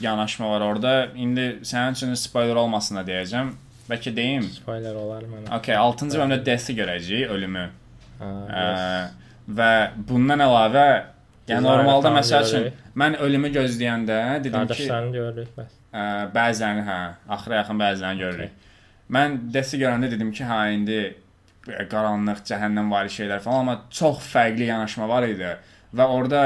[0.00, 0.92] yanaşma var orada.
[1.14, 3.52] İndi sənin üçün spoiler olmasın da deyəcəm.
[3.86, 4.46] Bəlkə deyim.
[4.50, 5.50] Spoiler olar mənə.
[5.60, 7.66] Okay, 6-cı bölümdə Death-i görəcəyik, ölümü.
[8.18, 9.10] Ha, Ə, yes.
[9.58, 9.70] və
[10.08, 10.86] bundan əlavə
[11.46, 12.64] yəni normalda məsəl üçün
[12.98, 15.74] mən ölümü gözləyəndə dedim ki, Qardaşlarını görürük bəs.
[15.92, 16.96] ə, bəzən hə,
[17.36, 18.56] axıra yaxın bəzən görürük.
[19.14, 21.00] Mən Death-i görəndə dedim ki, hə indi
[21.90, 25.52] qaranlıq, cəhənnəm var şeylər falan, amma çox fərqli yanaşma var idi
[25.96, 26.42] və orada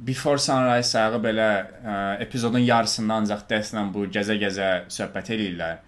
[0.00, 1.46] Before Sunrise sağı belə
[1.84, 5.78] ə, epizodun yarısında ancaq Death-lə bu gəzə-gəzə söhbət eləyirlər.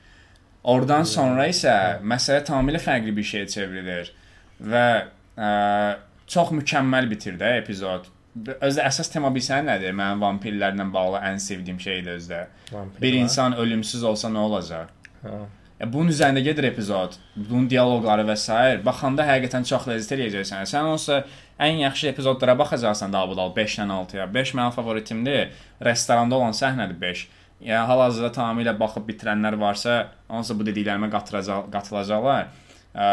[0.62, 1.74] Oradan sonra isə
[2.06, 4.12] məsələ tamamilə fərqli bir şeyə çevrilir
[4.62, 4.84] və
[5.34, 5.48] ə,
[6.30, 8.06] çox mükəmməl bitir də epizod.
[8.32, 9.92] Özdə əsas tema bilsən nədir?
[9.96, 12.44] Mənim vampirlərlə bağlı ən sevdiyim şeydir özdə.
[12.72, 14.94] Vampir Bir insan ölümsüz olsa nə olacaq?
[15.82, 17.18] E, bunun üzərində gedir epizod.
[17.34, 18.62] Bunun dialoqları və s.
[18.86, 20.70] baxanda həqiqətən çox ləzzət eləyəcəksən.
[20.70, 21.24] Sən olsa
[21.58, 24.28] ən yaxşı epizodlara baxacaqsan da bu dal 5-dən 6-ya.
[24.34, 25.50] 5 mənim favoritimdir.
[25.90, 27.26] Restoranda olan səhnədir 5.
[27.62, 29.98] Yəni hal-hazırda tamamilə baxıb bitirənlər varsa,
[30.30, 32.48] onsa bu dediklərimə qatılacaq qatılacaqlar.
[32.92, 33.06] Ə,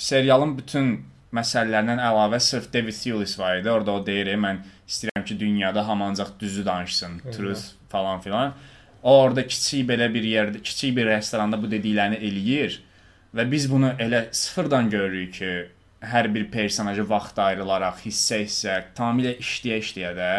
[0.00, 0.94] serialın bütün
[1.34, 3.70] məsələlərindən əlavə sırf David Thewlis var idi.
[3.70, 8.54] Orada o deyir, mən istəyirəm ki, dünyada hamı ancaq düzü danışsın, truth falan filan.
[9.02, 12.80] O orada kiçik belə bir yerdə, kiçik bir restoranda bu dediklərini eləyir
[13.36, 15.54] və biz bunu elə sıfırdan görürük ki,
[16.04, 20.30] hər bir personaja vaxt ayrılaraq hissə-hissə tamamilə işləyə-işləyə də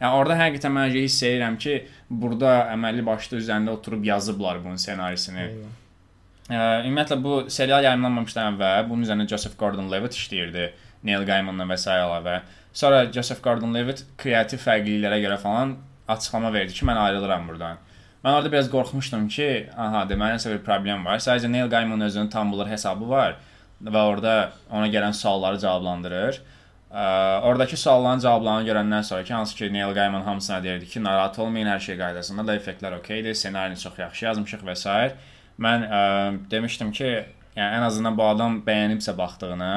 [0.00, 1.76] Yəni orada həqiqətən mən hiss edirəm ki,
[2.10, 5.48] burada əməlli başlı üzərində oturub yazıblar bunun ssenarisini.
[6.46, 10.68] Ə, ümumiyyətlə bu serial yayımlanmamışdan əvvəl bunun üzərində Joseph Gordon-Levitt işləyirdi,
[11.06, 11.90] Neil Gaimanla və s.
[11.90, 12.38] əlavə.
[12.76, 15.76] Sonra Joseph Gordon-Levitt kreativ fərqliliklərə görə falan
[16.08, 17.82] açıqlama verdi ki, mən ayrılıram burdan.
[18.22, 21.18] Mən orada biraz qorxmuşdum ki, aha, deməli nəsə bir problem var.
[21.22, 23.36] Sadəcə Neil Gaiman özünün Tumblr hesabı var
[23.82, 24.36] və orada
[24.70, 26.40] ona gələn sualları cavablandırır.
[26.96, 31.68] Oradakı sualların cavablarını görəndən sonra ki, hansı ki Neil Gaiman hamısına deyirdi ki, narahat olmayın,
[31.68, 34.94] hər şey qaydasındadır, effektlər okeydir, ssenarini çox yaxşı yazmışıq və s.
[35.60, 36.00] Mən ə,
[36.50, 37.10] demişdim ki,
[37.56, 39.74] yəni ən azından bu adam bəyənibsə baxdığını,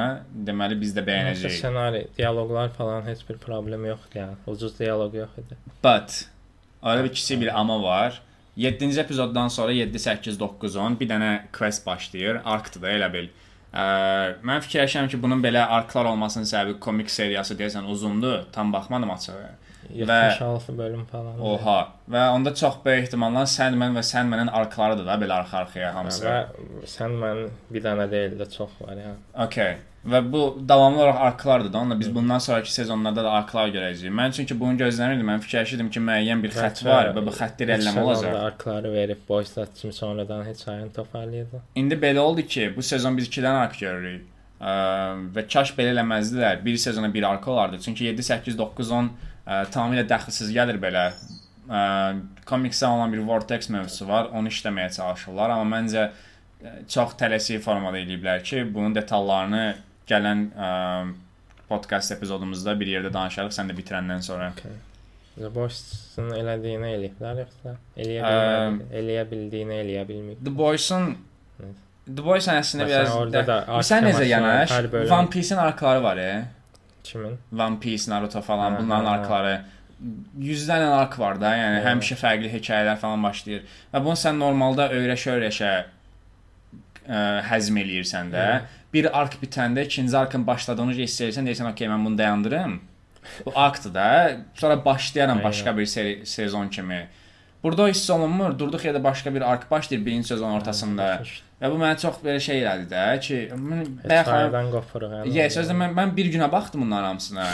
[0.47, 1.57] deməli biz də bəyənəcəyik.
[1.59, 4.39] Ssenari, dialoqlar falan heç bir problem yoxdur yəni.
[4.47, 5.59] Ucuz dialoq yox idi.
[5.83, 6.25] But
[6.81, 8.21] orada bir kiçik bir amma var.
[8.57, 12.41] 7-ci epizoddan sonra 7, 8, 9, 10 bir dənə quest başlayır.
[12.45, 13.29] Arc-dır da elə bil.
[13.69, 13.85] Ə,
[14.45, 18.47] mən fikirləşirəm ki, bunun belə arklar olmasının səbəbi komik seriyası deyəsən uzundur.
[18.53, 19.35] Tam baxmadım açığı.
[19.93, 21.39] 76 bölüm falan.
[21.41, 21.77] Oha.
[22.11, 26.25] Və onda çox böyük ehtimalla Sandman və Sandman'ın arkalarıdır da belə arxa-arxaya hamısı.
[26.25, 29.15] Və sən mən bir dənə deyil də çox var yəni.
[29.47, 29.77] Okay.
[30.07, 31.77] Və bu davamlı olaraq arklardır da.
[31.77, 34.13] Onunla biz bundan sonraki sezonlarda da arklar görəcəyik.
[34.15, 35.27] Mən çünki bunu gözləmirdim.
[35.27, 38.37] Mən fikirləşirdim ki, müəyyən bir xətt var və bu xətt irəliləm olacaq.
[38.45, 41.61] Arkları verib boşlat kimi sonradan heç ayını toparlayırdı.
[41.75, 44.23] İndi belə oldu ki, bu sezon biz 2 dənə ark görürük.
[44.59, 44.71] Ə,
[45.35, 46.63] və kaş belə eləməzdilər.
[46.63, 47.79] Bir sezona bir arka olardı.
[47.79, 49.11] Çünki 7, 8, 9, 10
[49.47, 51.09] ə, tamamilə dəxilsiz gəlir belə.
[51.67, 51.83] Ə,
[52.47, 54.31] komiksə olan bir vortex mövzusu var.
[54.31, 56.09] Onu işləməyə çalışırlar, amma məncə
[56.87, 60.69] çox tələsik formada eləyiblər ki, bunun detallarını gələn ə,
[61.69, 64.51] podkast epizodumuzda bir yerdə danışarıq sən də bitirəndən sonra.
[64.57, 64.77] Okay.
[65.39, 68.31] The Boys-un elədiyini eləyiblər yoxsa eləyə
[69.01, 70.41] eləyə bildiyini eləyə bilməyib.
[70.43, 71.13] The Boys-un
[72.09, 74.73] The Boys əslində biraz orada da Sən necə yanaş?
[75.05, 76.31] One Piece-in arkaları var, e?
[77.03, 77.37] Kimin?
[77.53, 79.13] One Piece, Naruto falan Hə, bunların hə.
[79.19, 79.53] arkaları
[80.39, 81.85] yüzlərlə ark var da, yəni Hə.
[81.91, 83.63] həmişə fərqli hekayələr falan başlayır.
[83.93, 85.71] Və bunu sən normalda öyrəşə-öyrəşə
[87.09, 88.45] ə, həzm eləyirsən də.
[88.45, 88.61] Hə.
[88.93, 92.79] Bir ark bitəndə ikinci arkın başladığını hiss edirsən, deyirsən, "Okay, mən bunu dayandırım."
[93.45, 94.37] Bu aktdır da.
[94.53, 97.07] Sonra başlayaram başqa bir seri, sezon kimi.
[97.63, 98.59] Burada hiss olunmur.
[98.59, 101.21] Durduq yerdə başqa bir ark başlayır birinci sezon ortasında.
[101.61, 105.11] Və bu mənə çox belə şey elədi də ki, mən bayaq Bayaqdan qopuruq.
[105.17, 105.33] yəni.
[105.35, 107.47] Yes, sözdə mən mən bir günə baxdım bunların hamısına.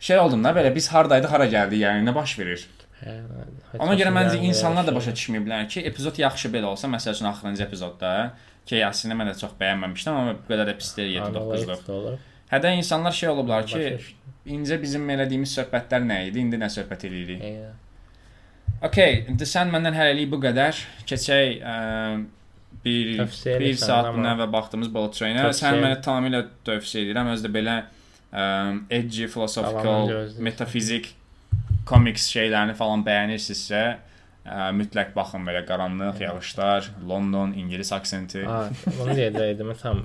[0.00, 2.66] Şey oldum da belə biz hardaydıq, hara gəldik, yəni nə baş verir?
[3.00, 3.14] Hə,
[3.78, 7.62] Ona görə məncə insanlar da başa düşməyiblər ki, epizod yaxşı belə olsa, məsəl üçün axırıncı
[7.62, 8.12] epizodda
[8.66, 11.64] ki, Yasinə mən də çox bəyənməmişdim, amma bu qədər də pis deyil 7-9-luq.
[11.66, 12.16] Analyst olur.
[12.52, 13.82] Hədə insanlar şey olublar ki,
[14.56, 17.42] incə bizim elədiyimiz söhbətlər nə idi, indi nə söhbət eləyirik.
[18.86, 20.78] Okay, indi sən məndən hələlik bu qədər.
[21.08, 21.76] Keçək ə,
[22.84, 24.90] bir Tövsiyə bir saat bundan və baxdığımız.
[25.46, 27.30] Tövsiyə- Sən mənə tamamilə tövsiyə edirəm.
[27.32, 27.76] Özü də belə
[28.32, 28.44] ə,
[28.98, 30.10] edgy, philosophical,
[30.44, 31.08] metafizik
[31.88, 33.82] komiks şeylərini falan bəyənirsinizsə,
[34.46, 38.44] ə, mütləq baxın belə qaranlıq, yağışlar, London, İngilis aksenti.
[38.98, 40.04] Bunu deyəcəydim tam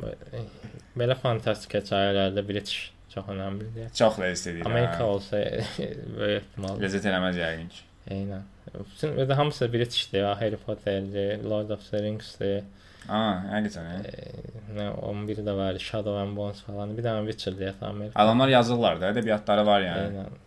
[0.97, 3.89] belə fantastik hekayələrdə British çox önəmlidir.
[3.95, 4.65] Çox ləzzət edir.
[4.67, 5.39] Amerika olsa
[6.17, 6.77] böyük ehtimal.
[6.83, 7.81] ləzzət eləməz yəqin ki.
[8.11, 8.45] Eynən.
[8.73, 10.23] Bütün və də hamısı Britishdir.
[10.25, 12.63] ha, Harry Potter'dir, Lord of the Rings'dir.
[13.07, 13.19] Ha,
[13.51, 13.87] həqiqətən.
[13.91, 13.99] hə?
[14.07, 16.95] E, nə 11 də var, Shadow and Bones falan.
[16.97, 18.15] Bir dənə Witcher-dir Amerika.
[18.23, 20.07] Adamlar yazırlar da, ədəbiyyatları var yəni.
[20.07, 20.39] Eynən.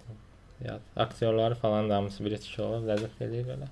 [0.65, 3.69] Ya, aktyorları falan da hamısı British olur, ləzzət eləyir belə.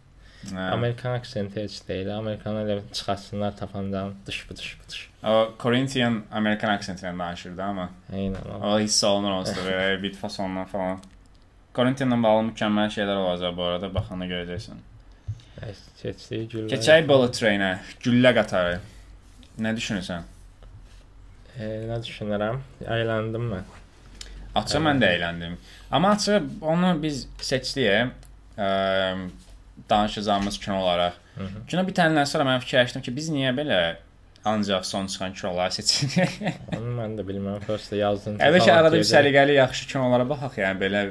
[0.50, 0.70] Hə.
[0.74, 2.09] Amerikan aksenti heç deyil.
[2.16, 5.09] Amerikan elə çıxasınlar tapandan dış bu dış bu dış.
[5.24, 8.48] O Corinthian Amerikan aksentindən danışırdı amma Eynən.
[8.62, 8.78] o.
[8.81, 10.98] hiss olunur onsuz da belə bit fasondan falan.
[11.74, 14.81] Corinthianla bağlı mükəmməl şeylər olacaq bu arada, baxanda görəcəksən.
[16.02, 16.66] Keçdik güllə.
[16.72, 17.70] Keçək Bullet Train-ə,
[18.02, 18.81] güllə qatarı.
[19.62, 20.26] Nə düşünürsən?
[21.61, 22.59] E, nə düşünürəm?
[22.83, 23.70] Əyləndim mən.
[24.59, 25.55] Açıq mən də əyləndim.
[25.90, 28.11] Amma açıq onu biz seçdik.
[28.59, 28.68] Ə,
[29.92, 31.12] danışacağımız kino olaraq.
[31.37, 31.66] Hı -hı.
[31.68, 33.83] Kino bitəndən sonra mən fikirləşdim ki, biz niyə belə
[34.44, 36.38] ancaq son çıxan kinoları seçirik?
[36.98, 37.61] Mən də bilmirəm.
[37.66, 38.38] Prosta yazdım.
[38.48, 41.02] Əvvəlki arada bir səliqəli yaxşı kinolara baxaq, yəni belə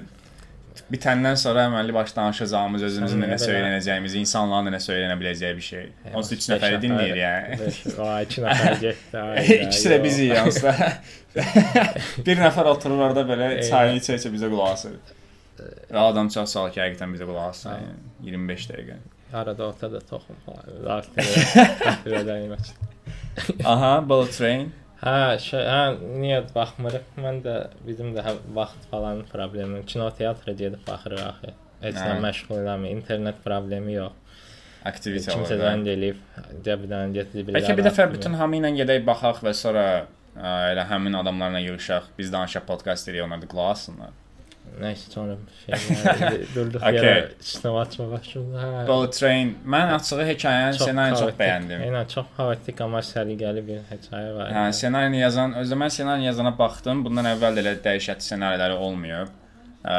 [0.92, 5.86] bitəndən sonra əməlli başlı danışacağımız, özümüzün nə söylənəcəyimizi, insanların nə söylənə biləcəyi bir şey.
[6.06, 7.72] Hə, Onsuz 3 beş nəfəri nəfər- dinləyir yəni.
[7.98, 9.24] Vay, iki nəfər getdi.
[9.68, 10.76] İkisi də bizi yansıda.
[12.28, 15.00] bir nəfər oturur orada belə çayını içə-içə bizə qulaq asır.
[15.92, 17.72] Və adam çox sağ ol ki, həqiqətən bizə qulaq assın.
[17.82, 19.00] Yəni, 25 dəqiqə.
[19.42, 20.86] Arada ortada toxum falan.
[20.98, 22.56] Artıq edəyim.
[23.66, 24.72] Aha, Bullet Train.
[25.02, 25.82] Hə, şey, hə,
[26.22, 27.06] niyə baxmırıq?
[27.24, 27.56] Mən də
[27.88, 29.82] bizim də hə, vaxt falan problemi.
[29.90, 31.54] Kino teatra gedib baxırıq axı.
[31.82, 32.92] Heç nə məşğul eləmir.
[32.98, 34.18] İnternet problemi yox.
[34.86, 35.60] Aktivitə Kimsə olur.
[35.62, 35.72] da.
[35.72, 36.22] zəng eləyib,
[36.66, 37.56] cəbdən getdi bir.
[37.58, 39.86] Bəlkə bir dəfə bütün hamı ilə gedək baxaq və sonra
[40.32, 42.06] Ə, Elə həmin adamlarla yığışaq.
[42.18, 44.14] Biz danışaq podkast edirik, onlar da qulaq assınlar.
[44.82, 46.96] Nəysə sonra şey durduq Okay.
[46.96, 48.62] yerə işləmə açma başladı.
[48.62, 48.86] Hə.
[48.88, 49.52] Bullet Train.
[49.76, 51.84] Mən açığı hekayənin ssenarini çox bəyəndim.
[51.88, 54.54] Eynən çox kaotik amma səliqəli bir hekayə var.
[54.56, 57.04] Hə, ssenarini yazan, özdə mən ssenarini yazana baxdım.
[57.06, 59.34] Bundan əvvəl də elə dəhşətli ssenariləri olmayıb.
[59.84, 59.96] Ə,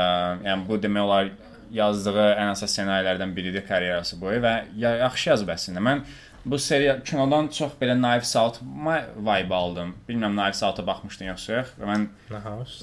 [0.48, 1.30] yəni bu demək olar
[1.72, 5.82] yazdığı ən əsas ssenarilərdən biridir karyerası boyu və ya yaxşı yazıb əslində.
[5.84, 6.02] Mən
[6.44, 9.94] bu seriya kinodan çox belə Knives Out vibe aldım.
[10.08, 11.76] Bilmirəm Knives Out-a baxmışdın yoxsa yox?
[11.80, 12.08] Və mən?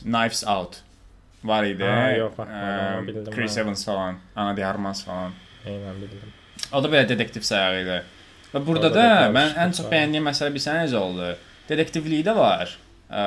[0.05, 0.79] Knives Out
[1.43, 1.83] var idi.
[1.83, 3.57] Ha, yox, baxmadım, Ə, Chris.
[3.57, 5.33] Evans falan, Ana de Armas falan.
[5.65, 6.33] Eynən bildim.
[6.73, 7.99] O da belə detektiv sayağı idi.
[8.53, 11.31] Və burada da da da mən ən çox bəyəndiyim məsələ bilsən necə oldu?
[11.69, 12.75] Detektivliyi də var.
[13.09, 13.23] Ə,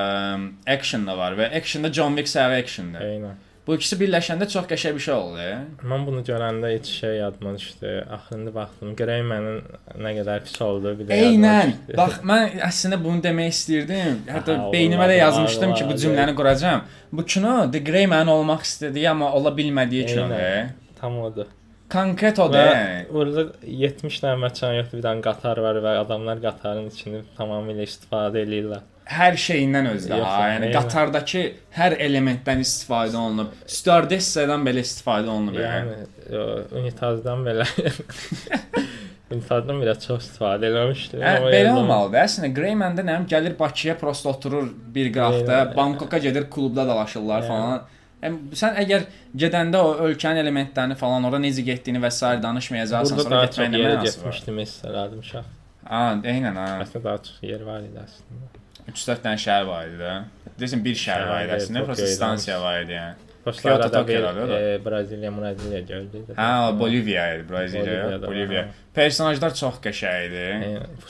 [0.76, 3.00] action da var və actionda John Wick sayağı actiondır.
[3.06, 3.40] Eynən.
[3.66, 5.44] Bu ikisi birləşəndə çox qəşəng bir şey oldu.
[5.86, 7.92] Mən bunu görəndə heç şey yadıma düşdü.
[8.16, 8.96] Axırında baxdım.
[8.98, 9.60] Greymanın
[10.02, 11.70] nə qədər pis olduğu bir də Eynən.
[11.96, 14.18] Bax mən əslində bunu demək istirdim.
[14.26, 16.84] Hətta Aha, beynimə də olmadı, yazmışdım var, ki, bu cümləni quracağam.
[17.12, 20.38] Bu kino The Grey Man olmaq istədiyi amma ola bilmədiyi kinodur.
[20.40, 20.72] Eynən.
[20.98, 21.46] Tam odur.
[21.92, 22.66] Konkret o da.
[23.14, 28.42] orada 70 dənə məkan yoxdur, bir dənə qatar var və adamlar qatarın içini tamamilə istifadə
[28.42, 28.88] eləyirlər.
[29.10, 30.18] Hər şeyindən özdə.
[30.22, 30.34] Ha.
[30.52, 30.76] Yəni eynən.
[30.76, 31.42] qatardakı
[31.76, 33.54] hər elementdən istifadə olunub.
[33.66, 35.56] Stewardessadan belə istifadə olunub.
[35.58, 35.96] Yəni.
[36.30, 36.44] Yəni o,
[36.80, 37.66] unitazdan belə
[39.32, 41.24] unitazdan belə çox istifadə eləmişdilər.
[41.24, 42.20] Hə, belə olmalıdır.
[42.26, 45.74] Əslində Greyman-da nəyim gəlir Bakıya prosta oturur bir qrafda, Eynən.
[45.76, 47.48] Bangkoka gedir klubda dalaşırlar Yəni.
[47.48, 47.98] falan.
[48.22, 49.06] Yəni sən əgər
[49.44, 52.20] gedəndə o ölkənin elementlərini falan, ora necə getdiyini və s.
[52.44, 54.28] danışmayacaqsan, Burada sonra daha çox getməyin nə yerə mənası var?
[54.28, 55.48] getmişdim hissələdim uşaq.
[55.90, 56.02] Ha,
[56.34, 56.66] eynən ha.
[56.84, 58.61] Əslində daha çox yer var idi əslində.
[58.90, 60.14] 3-4 dənə şəhər var idi də.
[60.60, 63.28] Desən bir şəhər var idi əslində, prosta stansiya var idi yəni.
[63.42, 66.28] Başlarda da bir e, Braziliya, Braziliya gördük.
[66.36, 68.68] Ha, Boliviya idi, Braziliya, Boliviya.
[68.94, 70.44] Personajlar çox qəşəng idi.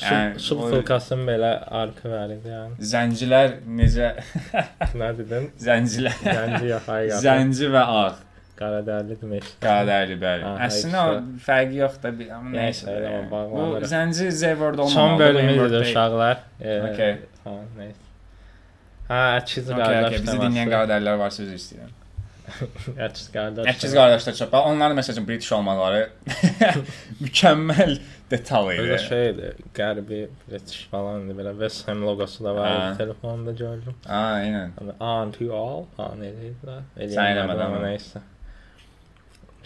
[0.01, 1.51] Yəni, subfilkasın belə
[1.83, 2.79] arka var idi yəni.
[2.93, 4.15] Zəncilər necə
[5.01, 5.51] Nə dedin?
[5.61, 7.21] zəncilər Zənci yaxay qara.
[7.27, 8.07] Zənci və ağ.
[8.63, 9.47] Qara dərli demək.
[9.65, 10.49] Qadərli bəli.
[10.69, 12.97] Əslində o fərqi yoxdur, bir- amma Nəysə.
[13.29, 14.95] Bu zənci Zevord olmamalı.
[14.95, 15.83] Son Wayward deyil.
[15.91, 16.37] uşaqlar.
[16.61, 17.17] E, Okay.
[17.45, 18.09] Ha, nəysə.
[19.09, 20.23] Ha, əkiz Okay, qardaş okay.
[20.27, 21.99] Bizi dinləyən qadərlər var söz istəyirəm.
[23.07, 23.69] Əkiz qardaş.
[23.73, 24.55] Əkiz qardaşlar çox.
[24.61, 26.01] Onların məsələn British olmaları
[27.25, 27.95] mükəmməl
[28.33, 28.97] detal idi.
[29.05, 32.77] şeydir, qərbi British falan idi, belə West Ham loqosu da var Ha.
[32.89, 33.95] idi, telefonda gördüm.
[34.07, 34.23] Ha.
[34.79, 36.83] Hani on to all falan eləyirlər.
[36.99, 37.89] Sən eləmədin amma amma.
[37.93, 38.23] nəysə.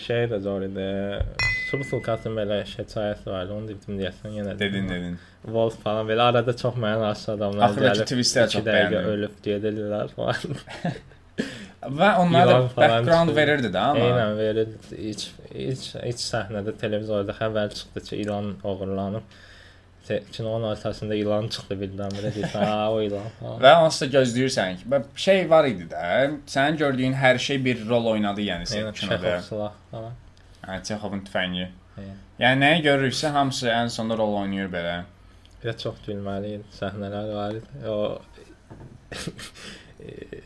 [0.07, 0.89] Şey də zor idi.
[1.67, 4.53] Subfilkasın belə şikayəti vardı, onu dedim deyəsən yenə.
[4.59, 5.17] Dedin, dedin.
[5.47, 9.09] Wolf falan belə arada çox mənasız adamlar Axırdakı twistləri iki çox bəyəndim.
[9.15, 10.61] ölüb gedirlər falan.
[11.99, 13.37] Və onlar da background çıxdı.
[13.41, 14.05] verirdi də amma.
[14.07, 14.97] Eynən verildi.
[15.11, 15.25] İlk
[15.55, 19.37] ilk ilk səhnədə televizorda xəbər çıxdı ki, ilan oğurlanıb.
[20.33, 23.59] Kinonun ortasında ilan çıxdı birdən-birə deyirsən, ha o ilan falan.
[23.65, 26.05] Və onsuz da gözləyirsən ki, şey var idi də.
[26.51, 29.41] Sənin gördüyün hər şey bir rol oynadı, yəni sən Eynən kinoda.
[29.49, 30.15] Silah falan.
[30.65, 31.69] Hə, Çexovun tüfəngi.
[31.97, 32.17] Eynən.
[32.41, 34.97] Yəni nəyi görürsə hamısı ən sonda rol oynayır belə.
[35.63, 37.85] Bir də çox gülməli səhnələr var idi.
[37.89, 38.19] O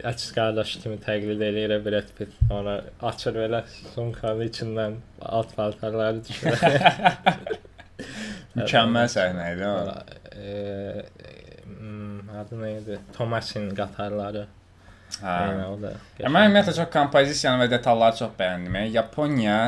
[0.07, 2.37] Əks qardaş kimi təqlid eləyir Brad Pitt.
[2.49, 2.77] Sonra
[3.11, 4.95] açır belə sumkanın içindən
[5.39, 6.55] alt paltarları düşür.
[8.57, 9.75] Mükəmməl səhnə idi o.
[10.39, 11.05] Eee,
[12.41, 12.99] adı nə idi?
[13.17, 14.47] Thomasin qatarları.
[15.19, 15.35] Hə.
[15.35, 15.93] Eynən o da.
[16.23, 18.79] Mən ümumiyyətlə çox kompozisiyanı və detalları çox bəyəndim.
[18.79, 19.59] Yəni, Yaponiya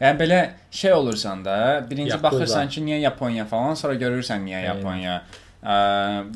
[0.00, 2.22] Yəni belə şey olursan da, birinci Yakuza.
[2.30, 4.60] baxırsan ki, niyə Yaponiya falan, sonra görürsən niyə.
[4.64, 5.22] Yaponiya.
[5.62, 5.78] Ə,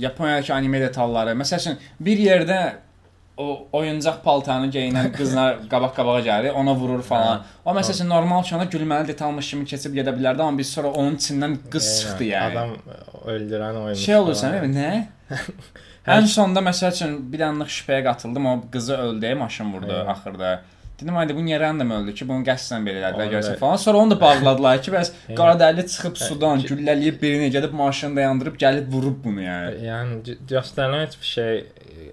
[0.02, 1.36] Yaponiyadakı anime detalları.
[1.38, 2.58] Məsəl üçün bir yerdə
[3.38, 7.44] o oyuncaq paltarını geyinən qızlar qabaq-qabağa gəlir, ona vurur falan.
[7.64, 11.16] O məsəl üçün normal şanda gülməli detalmış kimi keçib gedə bilərdi, amma biz sonra onun
[11.16, 12.50] içindən qız Eynən, çıxdı yəni.
[12.52, 12.74] Adam
[13.36, 14.02] öldürən oyuncu.
[14.02, 14.90] şey olursan, nə?
[16.12, 20.10] Ən sonda məsəl üçün bir anlıq şübhəyə qatıldım, o qızı öldü, maşın vurdu Eynən.
[20.16, 20.52] axırda.
[21.02, 23.80] Dedim ayda bu niyə random öldü ki, bunu qəsdən belə elədilər Onu görsən falan.
[23.84, 28.92] Sonra onu da bağladılar ki, bəs qaradərli çıxıb sudan güllələyib birini gedib maşını dayandırıb gəlib
[28.94, 29.72] vurub bunu yəni.
[29.88, 32.12] Yəni gö- göstərilən heç bir şey e,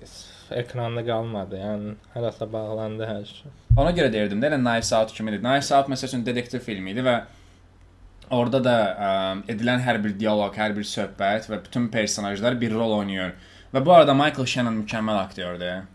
[0.63, 1.59] ekranda qalmadı.
[1.61, 3.51] Yəni harasa bağlandı hər şey.
[3.77, 5.43] Ona görə deyirdim də, elə Knives Out kimidir.
[5.43, 7.19] Knives Out məsəl üçün detektiv filmi idi və
[8.33, 9.11] orada da ə,
[9.53, 13.37] edilən hər bir dialoq, hər bir söhbət və bütün personajlar bir rol oynayır.
[13.73, 15.85] Və bu arada Michael Shannon mükəmməl aktyordur.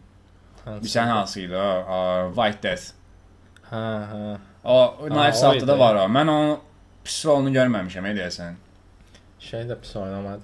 [0.65, 1.71] Hansı- Bilirsən hansı idi o?
[1.97, 2.87] Ə, White Death.
[3.71, 4.37] Hə, hə.
[4.65, 5.81] O Knives o Out-da da idi.
[5.81, 6.05] var o.
[6.19, 6.59] Mən onun
[7.05, 8.55] pis rolunu görməmişəm, nə deyəsən?
[9.45, 10.41] Şey də pis oynamadı.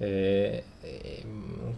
[0.00, 0.62] Eee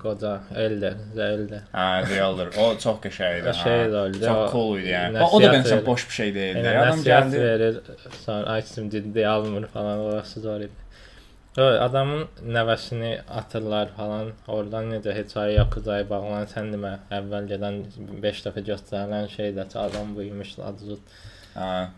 [0.02, 1.62] qoca Elder, Zelda.
[1.72, 2.50] Hə, realdır.
[2.60, 3.48] O çox qəşəng idi.
[3.48, 3.86] O şey hə.
[3.92, 4.20] də öldü.
[4.26, 5.16] Çox cool idi yəni.
[5.16, 5.86] Nəsihət O da məncə verir.
[5.86, 6.64] boş bir şey deyildi.
[6.66, 7.40] Yəni Adam nəsihət gəldi.
[7.46, 7.80] verir,
[8.24, 10.79] sonra açdım ciddi almır falan, orası zor idi.
[11.58, 14.28] Adamın nəvəsini atırlar falan.
[14.48, 17.80] Oradan necə heç ay yakuzaya bağlanan sən demə əvvəlcədən
[18.22, 20.98] 5 dəfə göstərilən şeydə adam buymuş adı.
[21.56, 21.88] Hə.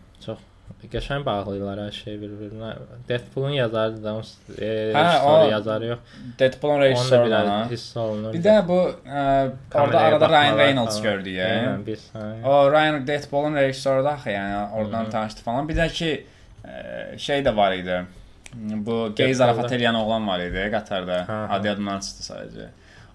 [0.91, 2.71] Qəşəng bağlayırlar hər şey bir-birinə.
[3.07, 4.13] Deadpool'un yazarı da
[4.57, 5.99] e, Hə, o- yazarı yox.
[6.39, 7.41] Deadpool'un rejissoru da.
[7.69, 8.33] hiss olunur.
[8.33, 11.47] Bir də bu ə, orada Kameraya arada Ryan Reynolds gördük ya.
[11.47, 12.43] Eynən, bir saniyə.
[12.47, 15.69] O Ryan Deadpool'un rejissoru da axı, yəni oradan tanışdı falan.
[15.69, 16.11] Bir də ki
[16.65, 18.01] ə, şey də var idi.
[18.53, 19.33] Bu Deadpool'da.
[19.33, 21.17] zarafat eləyən oğlan var idi Qatarda.
[21.27, 21.47] Hə, hə.
[21.57, 22.67] Adı yadımdan çıxdı sadəcə.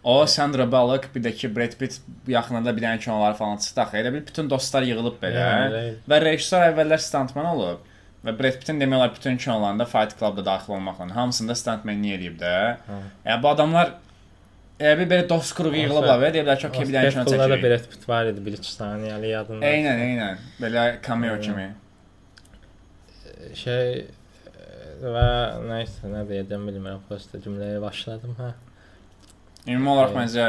[0.04, 3.96] O Sandra Bullock, bir də ki Brad Pitt yaxınında bir dənə kinolar falan çıxdı axı.
[3.96, 5.44] Elə bil bütün dostlar yığılıb belə.
[5.68, 7.78] Elə- Və rejissor əvvəllər stuntman olub.
[8.24, 12.54] Və Brad Pitt'in demək olar bütün kinolarında Fight Club-da daxil olmaqla hamısında stuntmanlik eləyib də.
[12.88, 13.00] Hə.
[13.26, 13.92] Yəni bu adamlar
[14.80, 17.54] elə bir belə dost qrupu yığılıblar və deyiblər ki, okey bir dənə kino Deadpool'da da
[17.56, 17.68] çəkirik.
[17.70, 19.66] Brad Pitt var idi 1-2 saniyəli yadında.
[19.66, 20.36] Eynən, eynən.
[20.62, 21.68] Belə cameo kimi.
[23.54, 24.06] Şey
[25.02, 25.26] e, və
[25.68, 27.04] nəysə nə deyəcəm bilmirəm.
[27.08, 28.50] Prosta cümləyə başladım hə.
[29.68, 30.24] Ümumi olaraq Eynən.
[30.24, 30.48] məncə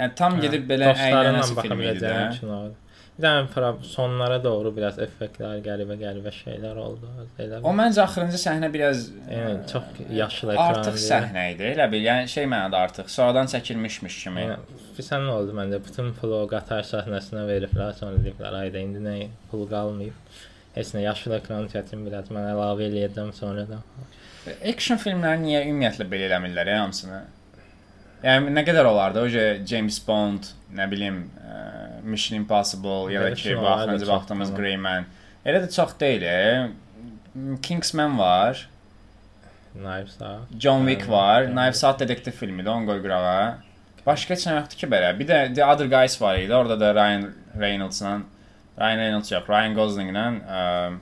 [0.00, 2.16] yəni tam Hə, gedib belə əylənəsi film idi də.
[2.40, 2.74] kinodur.
[3.16, 7.08] Bir dənə sonlara doğru biraz effektlər, qəribə-qəribə şeylər oldu.
[7.40, 10.74] Elə O məncə axırıncı səhnə biraz Yəni çox yaşlı ə, ekran.
[10.74, 11.64] artıq səhnə idi.
[11.70, 14.44] Elə bil, yəni şey mənada artıq sonradan çəkilmişmiş kimi.
[14.44, 14.58] Yəni
[14.98, 15.80] bilirsən nə oldu məndə?
[15.86, 19.16] Bütün pulu qatar səhnəsinə veriblər, sonra deyiblər, ayda indi nə
[19.50, 20.36] pul qalmayıb.
[20.76, 23.80] Heç nə yaşlı ekran çətin biraz mən əlavə eləyəcəm sonradan.
[24.60, 27.22] Action filmləri niyə ümumiyyətlə belə eləmirlər ya hamısını?
[28.26, 29.22] Yəni nə qədər olardı?
[29.24, 31.56] O James Bond, nə bilim, ə,
[32.04, 34.52] Mission Impossible ya da ki, çox vaxtımız.
[34.56, 35.08] Grey Man.
[35.46, 36.26] Elə də çox deyil.
[37.62, 38.68] Kingsman var,
[39.76, 40.52] Knives Out.
[40.58, 43.58] John Wick var, Knives Out detektiv filmidir, onu qoy qırağa.
[44.06, 45.10] Başqa heç nə yoxdur ki belə.
[45.18, 46.54] Bir də The Other Guys var idi.
[46.54, 48.20] Orada da Ryan Reynolds-la
[48.78, 50.26] Ryan Reynolds yox, Ryan Gosling-la
[50.58, 50.92] ə,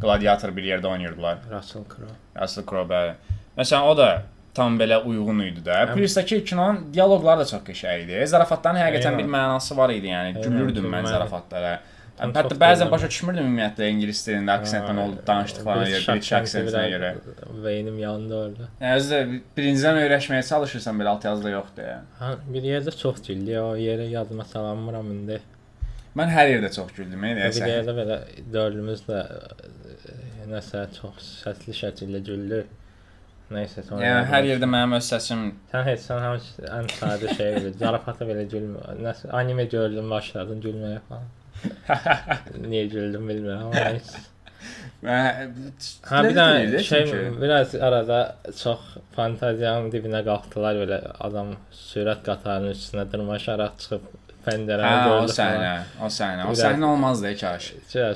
[0.00, 1.38] Gladiator bir yerdə oynayırdılar.
[1.50, 2.14] Russell Crowe.
[2.40, 3.14] Russell Crowe bəli.
[3.58, 4.08] Məsələn o da
[4.54, 5.74] tam belə uyğun idi də.
[5.88, 8.26] Həm- Plus da ki kinonun dialoqları da çox qəşəng idi.
[8.26, 11.78] Zarafatların həqiqətən bir mənası var idi, yəni gülürdüm mən zarafatlara.
[12.18, 17.10] Hətta bəzən başa düşmürdüm ümumiyyətlə ingilis dilində aksentlə oldu danışdıqlarına görə, British aksentinə görə.
[17.64, 18.66] Beynim yandı orada.
[18.80, 19.20] Yəni özü də
[19.58, 21.92] birincidən öyrəşməyə çalışırsan belə alt yazılı yoxdur.
[22.18, 23.58] Ha, bir yerdə çox güldü.
[23.60, 25.40] O yerə yadıma salamıram indi.
[26.18, 27.68] Mən hər yerdə çox güldüm, nəyəsə.
[27.70, 28.18] yerdə belə
[28.54, 29.22] dördümüz də
[30.50, 32.62] nəsə çox səsli şəkildə güldü.
[33.54, 34.04] Nəysə sonra.
[34.04, 37.76] Yəni hər yerdə mənim öz səsim Sən heç sən həmiş ən sadə şey bilir.
[37.80, 38.96] Zarafata belə gülmə.
[39.00, 41.30] Nəsə anime gördüm başladın gülməyə falan.
[42.66, 44.26] Niyə güldüm bilmirəm amma nəysə.
[46.10, 48.20] Ha bir dənə şey biraz arada
[48.58, 54.08] çox fantaziyanın dibinə qalxdılar belə adam sürət qatarının üstünə dırmaşaraq çıxıb
[54.46, 55.32] pəncərəni Hə, o gördü.
[55.36, 55.72] səhnə,
[56.04, 56.44] o səhnə.
[56.50, 57.66] O səhnə olmazdı kaş.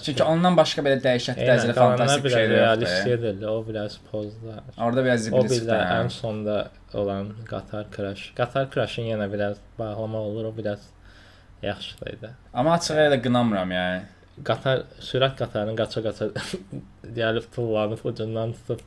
[0.04, 3.12] Çünki ondan başqa belə dəhşətli dərəcədə fantastik bir şey realist yoxdur.
[3.18, 3.46] edirdi.
[3.48, 4.54] O biraz pozdu.
[4.78, 6.20] Orada biraz O zibil bir də ən çıxdı.
[6.20, 6.56] sonda
[6.94, 8.24] olan qatar crash.
[8.37, 10.80] Qatar crashın yenə biraz bağlama olur, o biraz
[11.62, 12.30] yaxşı idi.
[12.54, 14.02] Amma açıq elə qınamıram yəni.
[14.48, 16.30] Qatar sürət qatarının qaça-qaça
[17.20, 18.80] gəlib tullanıb ucundan tutub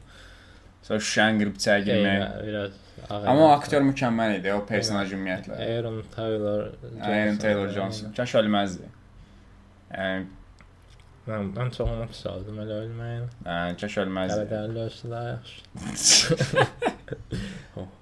[0.86, 2.18] Sonra şüşəni qırıb içəri girmək.
[2.20, 2.72] yenə biraz
[3.10, 3.28] ağır.
[3.32, 5.58] Amma o aktyor mükəmməl idi, o personaj ümumiyyətlə.
[5.68, 6.66] Aaron Taylor
[7.02, 8.14] Aaron Taylor Johnson.
[8.18, 8.90] Kaş ölməzdi.
[9.96, 10.26] Yəni,
[11.26, 13.24] Mən, mən çox ona pis oldum elə ölməyin.
[13.48, 14.44] yəni kaş ölməzdi.
[14.46, 16.36] Qərədərli ölsə daha yaxşı.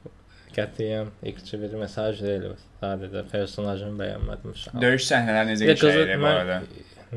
[0.53, 2.43] Qətiyyən ikinci bir mesaj deyil.
[2.51, 2.57] bu.
[2.83, 4.51] Sadəcə personajını bəyənmədim.
[4.57, 4.75] uşaq.
[4.83, 6.57] Döyüş səhnələri necə Bir də qızı işləyir bu mən- arada?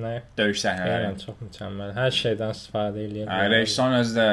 [0.04, 0.12] Nə?
[0.38, 1.02] Döyüş səhnələri.
[1.02, 1.90] Eynən çox mükəmməl.
[1.98, 3.26] Hər şeydən istifadə eləyir.
[3.28, 4.28] Yəni rejissorun özü də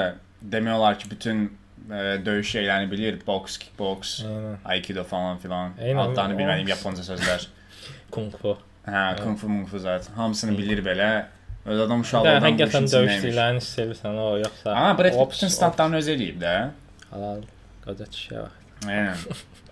[0.51, 1.45] demək olar ki, bütün
[1.89, 4.57] ə, döyüş şeylərini bilir, boks, kickboks, Eynən.
[4.65, 5.73] aikido falan filan.
[5.79, 7.47] Eynən, Altlarını o- bilmədiyim Yaponca sözlər.
[8.13, 8.57] Kung fu.
[8.87, 10.09] Hə, kung fu, mung fu zət.
[10.15, 11.25] Hamısını bilir belə.
[11.65, 13.23] Öz adam uşaqlardan bu həqiqətən işin döyüş içindəymiş.
[13.29, 14.73] dillərini sevirsən o yoxsa.
[14.75, 16.55] Amma Brad Pitt bütün standlarını öz eləyib də.
[17.11, 17.41] Halal.
[17.85, 18.51] Qoca kişiyə bax.
[18.87, 19.15] Aynen.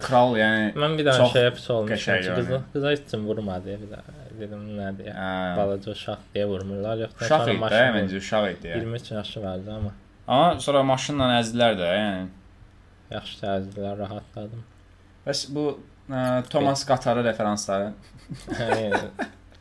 [0.00, 3.90] Kral yəni Mən bir dənə şeyə pis olmuşam ki, qıza, qıza heç kim vurmadı bir
[3.92, 3.98] də.
[4.40, 5.12] Dedim nə deyə.
[5.16, 8.68] hə, Balaca uşaq deyə vurmurlar yoxsa uşaq idi məncə uşaq idi.
[8.72, 8.80] yəni.
[8.86, 9.92] 23 yaşı vardı amma
[10.28, 12.26] Amma sonra maşınla əzdilər də, yəni.
[13.10, 14.64] yaxşı təzələr rahatladım.
[15.26, 15.66] Bəs bu
[16.10, 17.92] ə, Thomas Qatarı referansları.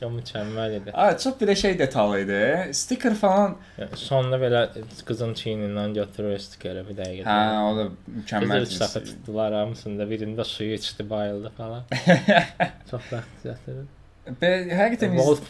[0.04, 0.92] O mükəmməl idi.
[0.94, 2.40] A, çox də şey detallı idi.
[2.76, 3.56] Sticker falan.
[3.80, 4.64] Yəni, sonda belə
[5.08, 7.24] qızın çiynindən götürür stikeri bir dəqiqə.
[7.24, 7.38] Hə,
[7.70, 8.66] o da Qızı mükəmməl.
[8.68, 11.84] üç dəfə tutdular hamısında birində suyu içdi, bayıldı falan.
[12.92, 13.86] Çox vaxt yatırdı.
[14.26, 15.42] Həqiqətən Wolf,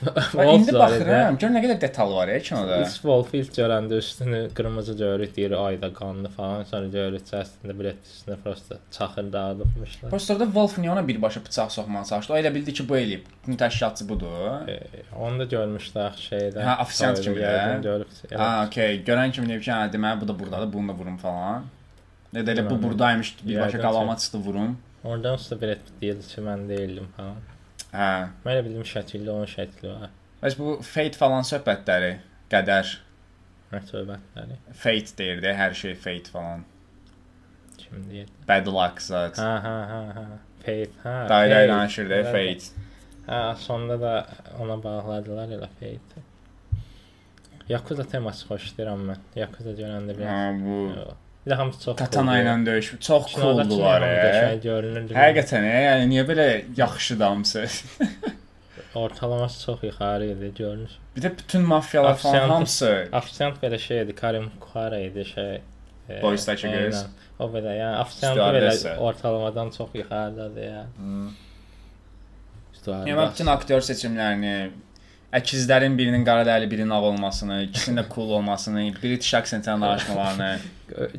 [0.51, 2.81] indi baxıram, gör nə qədər detal var ya kinoda.
[2.81, 7.75] Biz Wolf ilk görəndə üstünü qırmızı görürük, deyir ayda qanlı falan, sonra görürük ki, əslində
[7.79, 10.11] bilet üstünə prosta çaxır dağıdıbmışlar.
[10.11, 12.33] Posterdə Wolf niyə ona birbaşa bıçaq soxmağa çalışdı?
[12.35, 13.31] O elə bildi ki, bu eləyib.
[13.45, 14.67] Bütün təşkilatçı budur.
[14.67, 14.77] E,
[15.15, 16.67] onu da görmüşlər şeydə.
[16.67, 17.81] Ha, ofisiant kimi də?
[17.87, 18.21] Görüb.
[18.35, 19.01] Ha, okey.
[19.07, 21.71] Görən kimi deyib ki, hə, deməli bu da burdadır, bunu da vurum falan.
[22.35, 24.77] Nə də elə bu burdaymış, birbaşa qalama çıxdı vurum.
[25.03, 27.35] Oradan sonra bilet deyildi ki, mən deyildim falan.
[27.95, 28.11] Hə.
[28.43, 30.13] Mən elə bildim şəkilli onun şəkli var.
[30.43, 32.13] Bəs bu fate falan söhbətləri
[32.51, 32.95] qədər
[33.89, 34.57] söhbətləri?
[34.83, 36.65] fate deyirdi, hər şey fate falan.
[37.77, 38.27] Kim deyir?
[38.47, 39.37] Bad luck zat.
[39.37, 40.25] Ha ha ha ha.
[40.59, 40.91] Fate.
[41.03, 41.67] Day Fate.
[41.67, 42.85] danışırdı fate.
[43.27, 44.13] Ha, sonda da
[44.59, 46.23] ona bağladılar elə Fate.
[47.69, 49.21] Yakuza teması xoşlayıram mən.
[49.35, 50.29] Yakuza görəndə biraz.
[50.29, 51.24] Ha, bu Yox.
[51.45, 54.01] Bir də hamısı çox katana ilə döyüş çox Kinoda cooldular.
[54.01, 54.61] Qəşəng e.
[54.63, 55.13] görünürdü.
[55.13, 57.65] Həqiqətən, e, yəni niyə belə yaxşı damsı?
[58.95, 60.89] ortalaması çox yuxarı idi, görünür.
[61.15, 65.61] Bir də bütün mafiyalar falan Afisant- hamısı Ofisiant belə şey idi, Karim Kuhara idi şey.
[66.09, 66.89] e, Boysdakı aynen.
[66.91, 67.05] qız.
[67.39, 68.89] O belə, yəni ofisiant Stewardessa.
[68.89, 70.85] belə ortalamadan çox yuxarıdadır ya.
[72.85, 74.69] Yəni mən bütün aktyor seçimlərini
[75.39, 80.51] əkizlərin birinin qara dərili, birinin ağ olmasını, ikisinin də cool olmasını, British accentlə danışmalarını,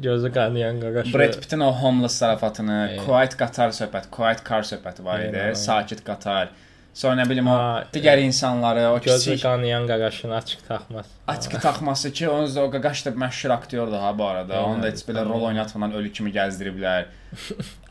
[0.09, 1.14] gözü qanayan qaqaşı.
[1.14, 3.03] Brad Pitt'in o homeless zarafatını, Evet.
[3.07, 5.55] quiet qatar söhbəti, quiet car söhbəti var idi, Aynen.
[5.55, 6.49] sakit qatar.
[6.97, 7.55] Sonra nə bilim o
[7.93, 11.07] digər insanları, o gözü kiçik qanayan qaqaşını açıq taxmaz.
[11.29, 14.55] Açıq taxması ki, onun da o qaqaş da məşhur aktyordur ha bu arada.
[14.57, 14.69] Aynen.
[14.69, 17.05] Onu da heç belə rol oynatmadan ölü kimi gəzdiriblər.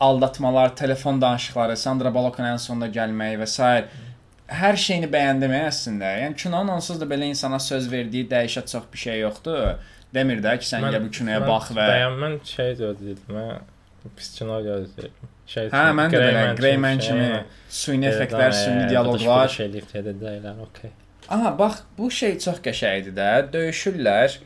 [0.00, 3.84] Aldatmalar, telefon danışıqları, Sandra Bullock'un ən sonda gəlməyi və s.
[4.46, 6.10] Hər şeyini bəyəndim əslində.
[6.22, 9.62] Yəni kinonun onsuz da belə insana söz verdiyi dəyişə çox bir şey yoxdur.
[10.14, 13.32] Demir də ki, sən gəl bu kinoya bax və Bəyənmən şey gözləyirdim.
[13.34, 15.32] Mən pis kino gözləyirdim.
[15.50, 17.26] Şey, Hə, mən də belə Greyman kimi
[17.70, 19.50] süni effektlər, süni dialoqlar.
[19.50, 20.94] Şey eləyib dedilər, okey.
[21.28, 23.30] Aha, bax, bu şey çox qəşəngdir də.
[23.50, 24.38] Döyüşürlər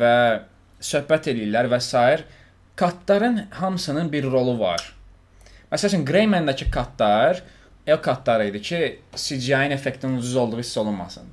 [0.00, 0.14] və
[0.84, 2.04] söhbət eləyirlər və s.
[2.76, 4.82] Katların hamısının bir rolu var.
[5.72, 7.40] Məsələn, Greyman-dakı katlar
[7.86, 11.26] el katlar idi ki, CGI-in effektinin ucuz olduğu hiss olunmasın.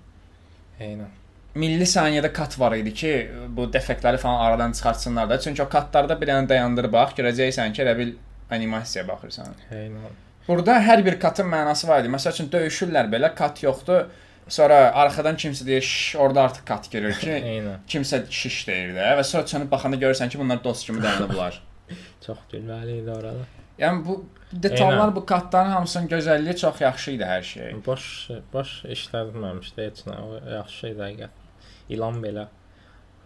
[0.80, 1.12] Eynən.
[1.56, 3.14] Milli saniyədə kat var idi ki,
[3.49, 5.39] bu defektləri falan aradan çıxartsınlar da.
[5.39, 8.14] Çünki o katlarda bir dənə dayandırıb bax, görəcəksən ki, elə bil
[8.51, 9.54] animasiyaya baxırsan.
[9.72, 10.20] Eynən.
[10.47, 12.10] Burada hər bir katın mənası var idi.
[12.12, 14.08] Məsəl üçün döyüşürlər belə, kat yoxdur.
[14.49, 17.30] Sonra arxadan kimsə deyir, "Şş, orada artıq kat görür ki,
[17.91, 21.62] kimsə şiş deyir də və sonra çönüb baxanda görürsən ki, bunlar dost kimi dayanıblar.
[22.26, 23.45] Çox gülməli idi orada.
[23.80, 24.26] yəni bu
[24.64, 25.16] detallar, Eynən.
[25.16, 27.72] bu katların hamısının gözəlliyi çox yaxşı idi hər şey.
[27.86, 30.20] Boş boş işlənməmişdi heç nə.
[30.26, 31.41] O yaxşı idi həqiqət.
[31.89, 32.45] İlan belə.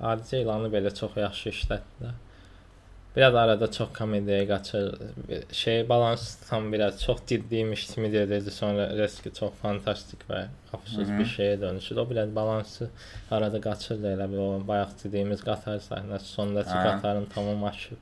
[0.02, 2.16] Adicə ilanı belə çox yaxşı işlətdilər.
[3.16, 4.96] Biraz arada çox komediyaya qaçır.
[5.52, 8.52] Şey balans tam biraz çox ciddiymiş kimi deyildi.
[8.52, 11.98] Sonra riski çox fantastik və absurd bir şeyə dönüşür.
[11.98, 12.90] O biraz balansı
[13.32, 16.84] arada qaçırdı elə bir o bayaq dediyimiz qatar səhnəsi sondakı Hə.
[16.84, 17.98] qatarın tamam aşıb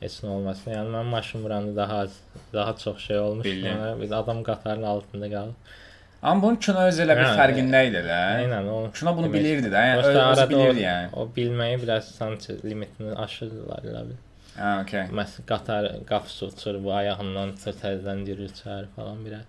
[0.00, 0.70] heç nə olmasın.
[0.76, 2.16] Yəni mən maşın vuranda daha az,
[2.52, 3.46] daha çox şey olmuş.
[3.46, 5.54] Yəni, biz adam qatarın altında qalıb.
[6.22, 8.16] Amma bunun kino öz elə bir Hə, fərqində idi də.
[8.42, 8.78] Eynən o.
[8.92, 9.84] Kino bunu demək- bilirdi də.
[9.90, 11.08] Yəni Prosta özü bilirdi o, yəni.
[11.16, 14.18] o bilməyi biraz sanki limitini aşırdılar elə bil.
[14.58, 15.06] Hə, okey.
[15.20, 19.46] Məsələn, qatar qapısı uçur, bu ayağından təzədən girir içəri falan biraz.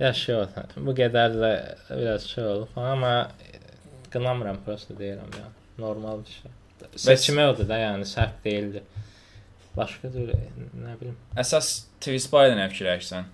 [0.00, 0.66] Ya şey oldu.
[0.76, 1.52] Bu qədər də
[1.90, 3.14] biraz şey falan amma
[4.12, 5.48] qınamıram prosta deyirəm ya.
[5.78, 6.50] Normal bir şey.
[6.96, 8.82] Seçimi oldu da yəni səhv deyildi.
[9.76, 10.32] Başqa cür
[10.76, 11.16] nə bilim.
[11.38, 13.28] Əsas twist barədə nə fikirləşirsən?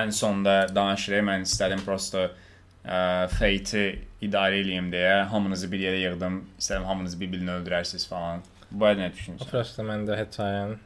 [0.00, 6.40] Ən sonda danışırıq, mən istədim prosta ə, fate-i idarə eləyim deyə hamınızı bir yerə yığdım.
[6.60, 8.44] İstədim hamınız bir-birini öldürərsiniz falan.
[8.70, 9.50] Bu barədə nə düşünürsən?
[9.50, 10.76] prosta məndə hekayen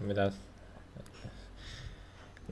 [0.00, 0.40] biraz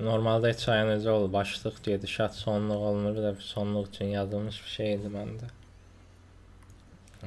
[0.01, 1.33] Normalda hekayen necə olur?
[1.33, 3.17] Başlıq, gedişat, sonluq olmur.
[3.17, 5.51] Bir də sonluq üçün yazılmış bir şey idi məndə.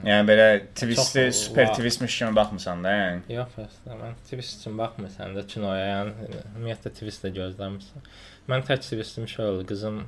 [0.01, 3.21] Yəni belə twist-i Çox- super va- twistmiş kimi baxmısan da, yəni.
[3.35, 6.13] Yox, əslində mən twist üçün baxmırsan da kinoya, yəni
[6.55, 8.07] ümumiyyətlə twist də gözləmirsən.
[8.49, 10.01] Mən tək twistim şey oldu, qızım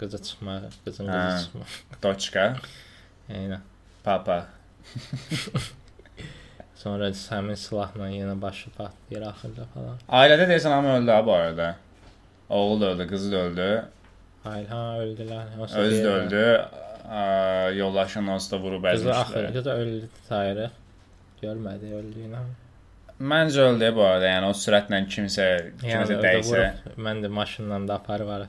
[0.00, 1.20] qızı çıxmağı, qızın Hə.
[1.28, 1.66] qızı çıxmağı.
[2.02, 2.46] Doçka,
[3.30, 3.60] Eynən.
[4.04, 4.46] papa.
[6.80, 9.98] Sonra həmin silahla yenə başı patlayır axırda falan.
[10.08, 11.76] Ailədə deyəsən hamı öldü ha bu arada.
[12.48, 13.84] Oğlu da öldü, qızı da öldü,
[14.44, 15.50] Hayır, ha öldülər.
[15.58, 16.26] Yoxsa özü də deyirəm.
[16.26, 16.64] öldü.
[17.10, 19.52] Ə, Yoldaşın onsuz da vurub Qızı axır, əzmişlər.
[19.52, 20.70] qızı öldü sayırıq.
[21.42, 22.42] Görmədi öldüyünü.
[23.20, 25.46] Məncə öldü bu arada, yəni o sürətlə kimsə
[25.80, 26.60] kimsə Yəni dəysə.
[26.60, 26.94] dəysə.
[27.06, 28.46] Mən də maşınla da aparı var.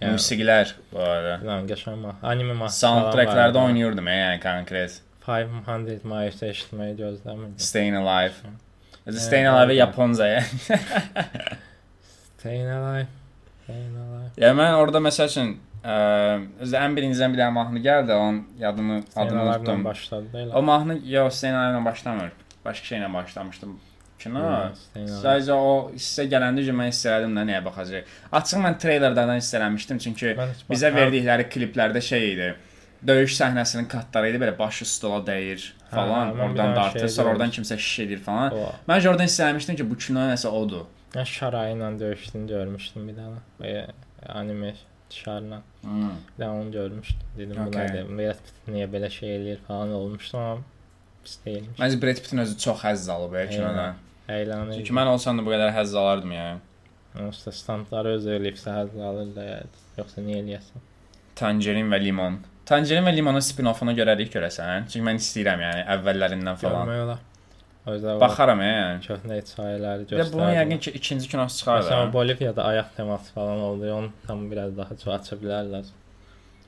[0.00, 1.38] Yəni Musiqilər bu arada.
[1.46, 2.16] Lan qəşəng ma.
[2.22, 2.68] Anime ma.
[2.68, 4.98] Soundtracklarda oynayırdım ya, yəni konkret.
[5.28, 7.58] 500 Miles eşitməyi gözləmirdim.
[7.58, 8.34] Staying Alive.
[9.06, 9.74] Evet, Staying Alive aynen.
[9.78, 10.42] Yaponca ya.
[12.38, 13.06] Staying Alive.
[13.68, 14.24] Eyvallah.
[14.36, 19.02] Ya mən orada məsəl üçün ə, özü ən birincidən bir dənə mahnı gəldi, onun adını
[19.16, 19.84] adını unutdum.
[19.84, 20.50] başladı.
[20.54, 22.32] O mahnı yox, Hüseyn ilə başlamır.
[22.64, 23.80] Başqa şeylə başlamışdım.
[24.22, 24.42] Kino.
[24.94, 28.10] Sadəcə o hissə gələndə mən hiss elədim də nəyə baxacaq.
[28.38, 30.36] Açıq mən treylerlərdən hiss eləmişdim çünki
[30.70, 32.52] bizə verdikləri kliplərdə şey idi.
[33.06, 37.74] Döyüş səhnəsinin katları idi, belə başı stola dəyir falan, Hə, oradan dartır, sonra oradan kimsə
[37.78, 38.54] şiş edir falan.
[38.54, 40.86] O Mən oradan hiss eləmişdim ki, bu kino nəsə odur.
[41.16, 43.42] Mən şarayı ilə döyüşdüyünü görmüşdüm bir dənə.
[43.58, 43.74] Və
[44.38, 44.74] anime
[45.16, 45.60] şarla.
[45.82, 46.10] Hmm.
[46.38, 47.26] Dənə onu görmüşdüm.
[47.38, 47.86] Dedim Okay.
[47.88, 48.08] nədir?
[48.18, 50.62] Brad Pitt niyə belə şey eləyir falan olmuşdu amma
[51.24, 51.78] pis deyilmiş.
[51.78, 53.94] Məncə Brad Pitt-in özü çox həzz alıb ya kinodan.
[54.28, 54.76] Əylənir.
[54.80, 56.58] Çünki mən olsam da bu qədər həzz alardım yəni.
[57.26, 59.44] Onsuz da standları öz eləyibsə həzz alır da.
[59.98, 60.86] Yoxsa niyə eləyəsən?
[61.36, 62.38] Tangerin və limon.
[62.68, 64.86] Tangerin və limonun spin-offunu görərik görəsən.
[64.92, 66.86] Çünki mən istəyirəm yəni əvvəllərindən falan.
[66.86, 67.20] Görmək olar.
[67.86, 69.00] Baxaram ya yəni.
[69.06, 70.58] köhnə hekayələri Bir də bunun göstərdi.
[70.60, 72.12] yəqin ki ikinci kinosu çıxar Məsələn da.
[72.12, 73.88] Boliviyada ayaq teması falan oldu.
[73.94, 75.84] Onu tam biraz daha çox aça bilərlər.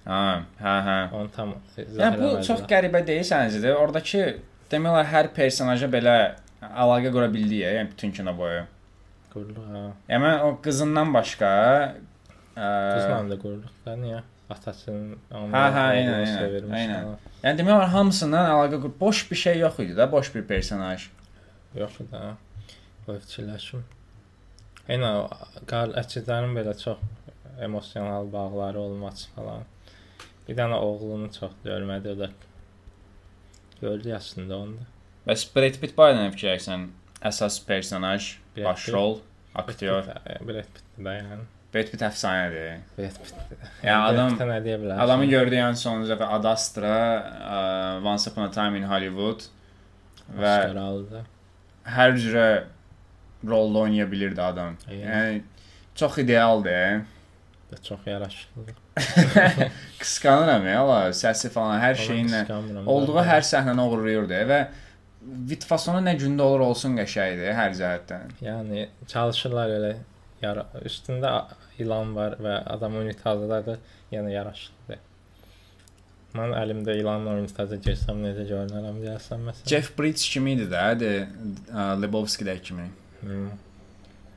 [0.05, 0.97] Ha, hə, hə.
[1.15, 3.63] Onu tam Yəni bu çox qəribə deyil səncə?
[3.79, 4.25] Oradakı
[4.73, 6.17] demək olar hər personaja belə
[6.61, 8.65] əlaqə qura bildi ya, yəni bütün kino boyu.
[9.35, 9.65] qurluq.
[9.71, 9.85] Ha.
[10.11, 11.49] Yəni mən o qızından başqa
[12.55, 14.21] ə, Qızla da qurluq da niyə?
[14.51, 17.07] Atasının Hə, hə, eynən, eynən, eynən.
[17.43, 18.93] yəni demək olar hamısından əlaqə qur.
[19.01, 21.07] Boş bir şey yox idi da, boş bir personaj.
[21.75, 22.37] Yox da.
[23.09, 23.85] O fikirləşim.
[24.89, 27.01] Eynən o qar əçidlərin belə çox
[27.65, 29.65] emosional bağları olması falan.
[30.49, 32.29] Bir dənə oğlunu çox görmədi o da.
[33.81, 34.87] Gördü əslində onu da.
[35.25, 36.89] Bəs Brad Pitt barədə nə fikirləşsən?
[37.25, 39.23] Əsas personaj, başrol,
[39.57, 40.05] aktyor.
[40.45, 41.47] Brad Pitt də yəni.
[41.75, 42.83] Pitt əfsanədir.
[42.95, 43.33] Pitt.
[43.83, 45.01] Ya adam nə deyə bilər?
[45.03, 46.93] adamı gördüyü an sonuncu dəfə Ad Astra,
[47.35, 47.63] ə,
[48.07, 49.49] Once Upon a Time in Hollywood
[50.39, 51.25] və Oscar
[51.97, 52.47] hər cürə
[53.45, 54.79] rolda oynaya bilirdi adam.
[54.89, 55.03] Eynən.
[55.11, 55.43] Yəni
[55.99, 57.03] çox idealdır.
[57.73, 58.79] Da çox yaraşıqlı.
[59.99, 62.45] Qısqanıram ya, la, səsi falan hər şeyinlə
[62.87, 64.61] olduğu hər səhnəni oğurlayırdı və
[65.51, 68.35] vitfasonu nə gündə olur olsun qəşəngdir hər cəhətdən.
[68.45, 69.95] Yəni çalışırlar elə
[70.43, 71.33] yara üstündə
[71.79, 73.79] ilan var və adam unitazdadır,
[74.13, 75.01] yəni yaraşıqlıdır.
[76.35, 79.69] Mən əlimdə ilanla unitaza girsəm necə görünərəm deyəsən məsələn.
[79.71, 81.11] Jeff Bridges kimi idi də, də
[82.03, 82.89] Lebowski-də kimi
[83.25, 83.53] Hmm.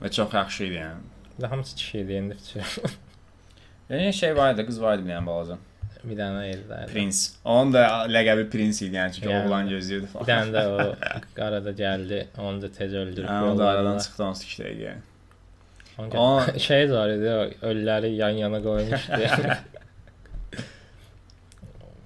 [0.01, 1.01] və çox yaxşı idi yəni.
[1.37, 2.93] Bir də hamısı kişi idi indi fikir.
[3.89, 5.57] Yəni şey var idi, qız var idi bir dənə balaca.
[6.03, 6.77] bir dənə eldə.
[6.93, 7.17] Prince.
[7.45, 9.47] Onun da ləqəbi Prince idi yəni çünki Yəni.
[9.47, 10.27] oğlan gözləyirdi Bir falan.
[10.29, 10.95] dənə də o
[11.39, 13.27] qarada gəldi, onu da tez öldürüb.
[13.27, 15.01] Hə, o da aradan çıxdı onsuz ki yəni.
[15.97, 17.31] Gə- şey var idi,
[17.65, 19.21] ölüləri yan-yana qoymuşdu.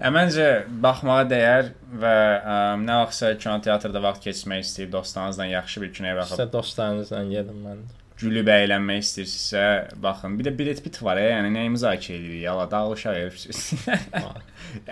[0.02, 0.46] Hə, məncə
[0.82, 1.68] baxmağa dəyər
[2.02, 2.12] və
[2.42, 7.60] ə, nə vaxtsa kinoteatrda vaxt keçirmək istəyir, dostlarınızla yaxşı bir kinoya baxıb İşte dostlarınızla gedin
[7.68, 7.84] mən.
[8.22, 9.66] gülüb əylənmək istəyirsinizsə,
[10.02, 10.40] baxın.
[10.40, 12.42] Bir də Brad Pitt var ya, yəni nəyi müzakirə edirik?
[12.48, 13.48] Yala dağılışa verir.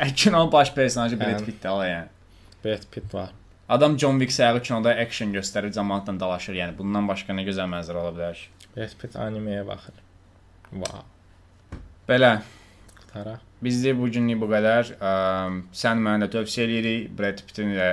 [0.15, 1.33] Kino baş personajı Hə.
[1.45, 2.07] Pitt-dir ala yəni.
[2.65, 3.29] Brad Pitt var.
[3.69, 6.53] Adam John Wick sayağı kinoda action göstərir, cəmaatla dalaşır.
[6.57, 8.47] Yəni bundan başqa nə gözəl mənzərə ola bilər ki?
[8.75, 10.01] Pitt animeyə baxır.
[10.71, 11.05] Wow.
[12.09, 12.39] Belə,
[12.99, 13.45] Qutaraq.
[13.65, 14.91] bizdə bu günlük bu qədər.
[14.97, 15.13] Ə,
[15.83, 17.89] sən mənə də tövsiyə eləyirik Brad Pitt-in də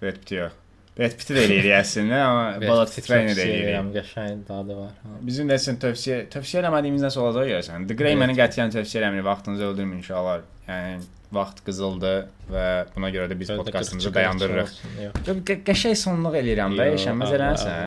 [0.00, 0.56] Brad Pitt yox.
[0.98, 3.92] Brad Pitt-i də eləyirik əslində, amma Bullet Train-i də eləyirik.
[4.00, 4.96] Qəşəng dadı var.
[5.04, 5.18] Ha.
[5.26, 7.86] Bizim də sən tövsiyə tövsiyə eləmədiyimiz nəsə olacaq görəsən.
[7.90, 10.42] The Grey məni qətiyyən tövsiyə eləmir, vaxtınızı öldürməyin inşallah.
[10.66, 12.64] Yəni vaxt qızıldır və
[12.94, 15.52] buna görə də biz podkastımızı 42 dayandırırıq.
[15.68, 17.74] Qəşəng sonluq eləyirəm də, Allah, eləsən.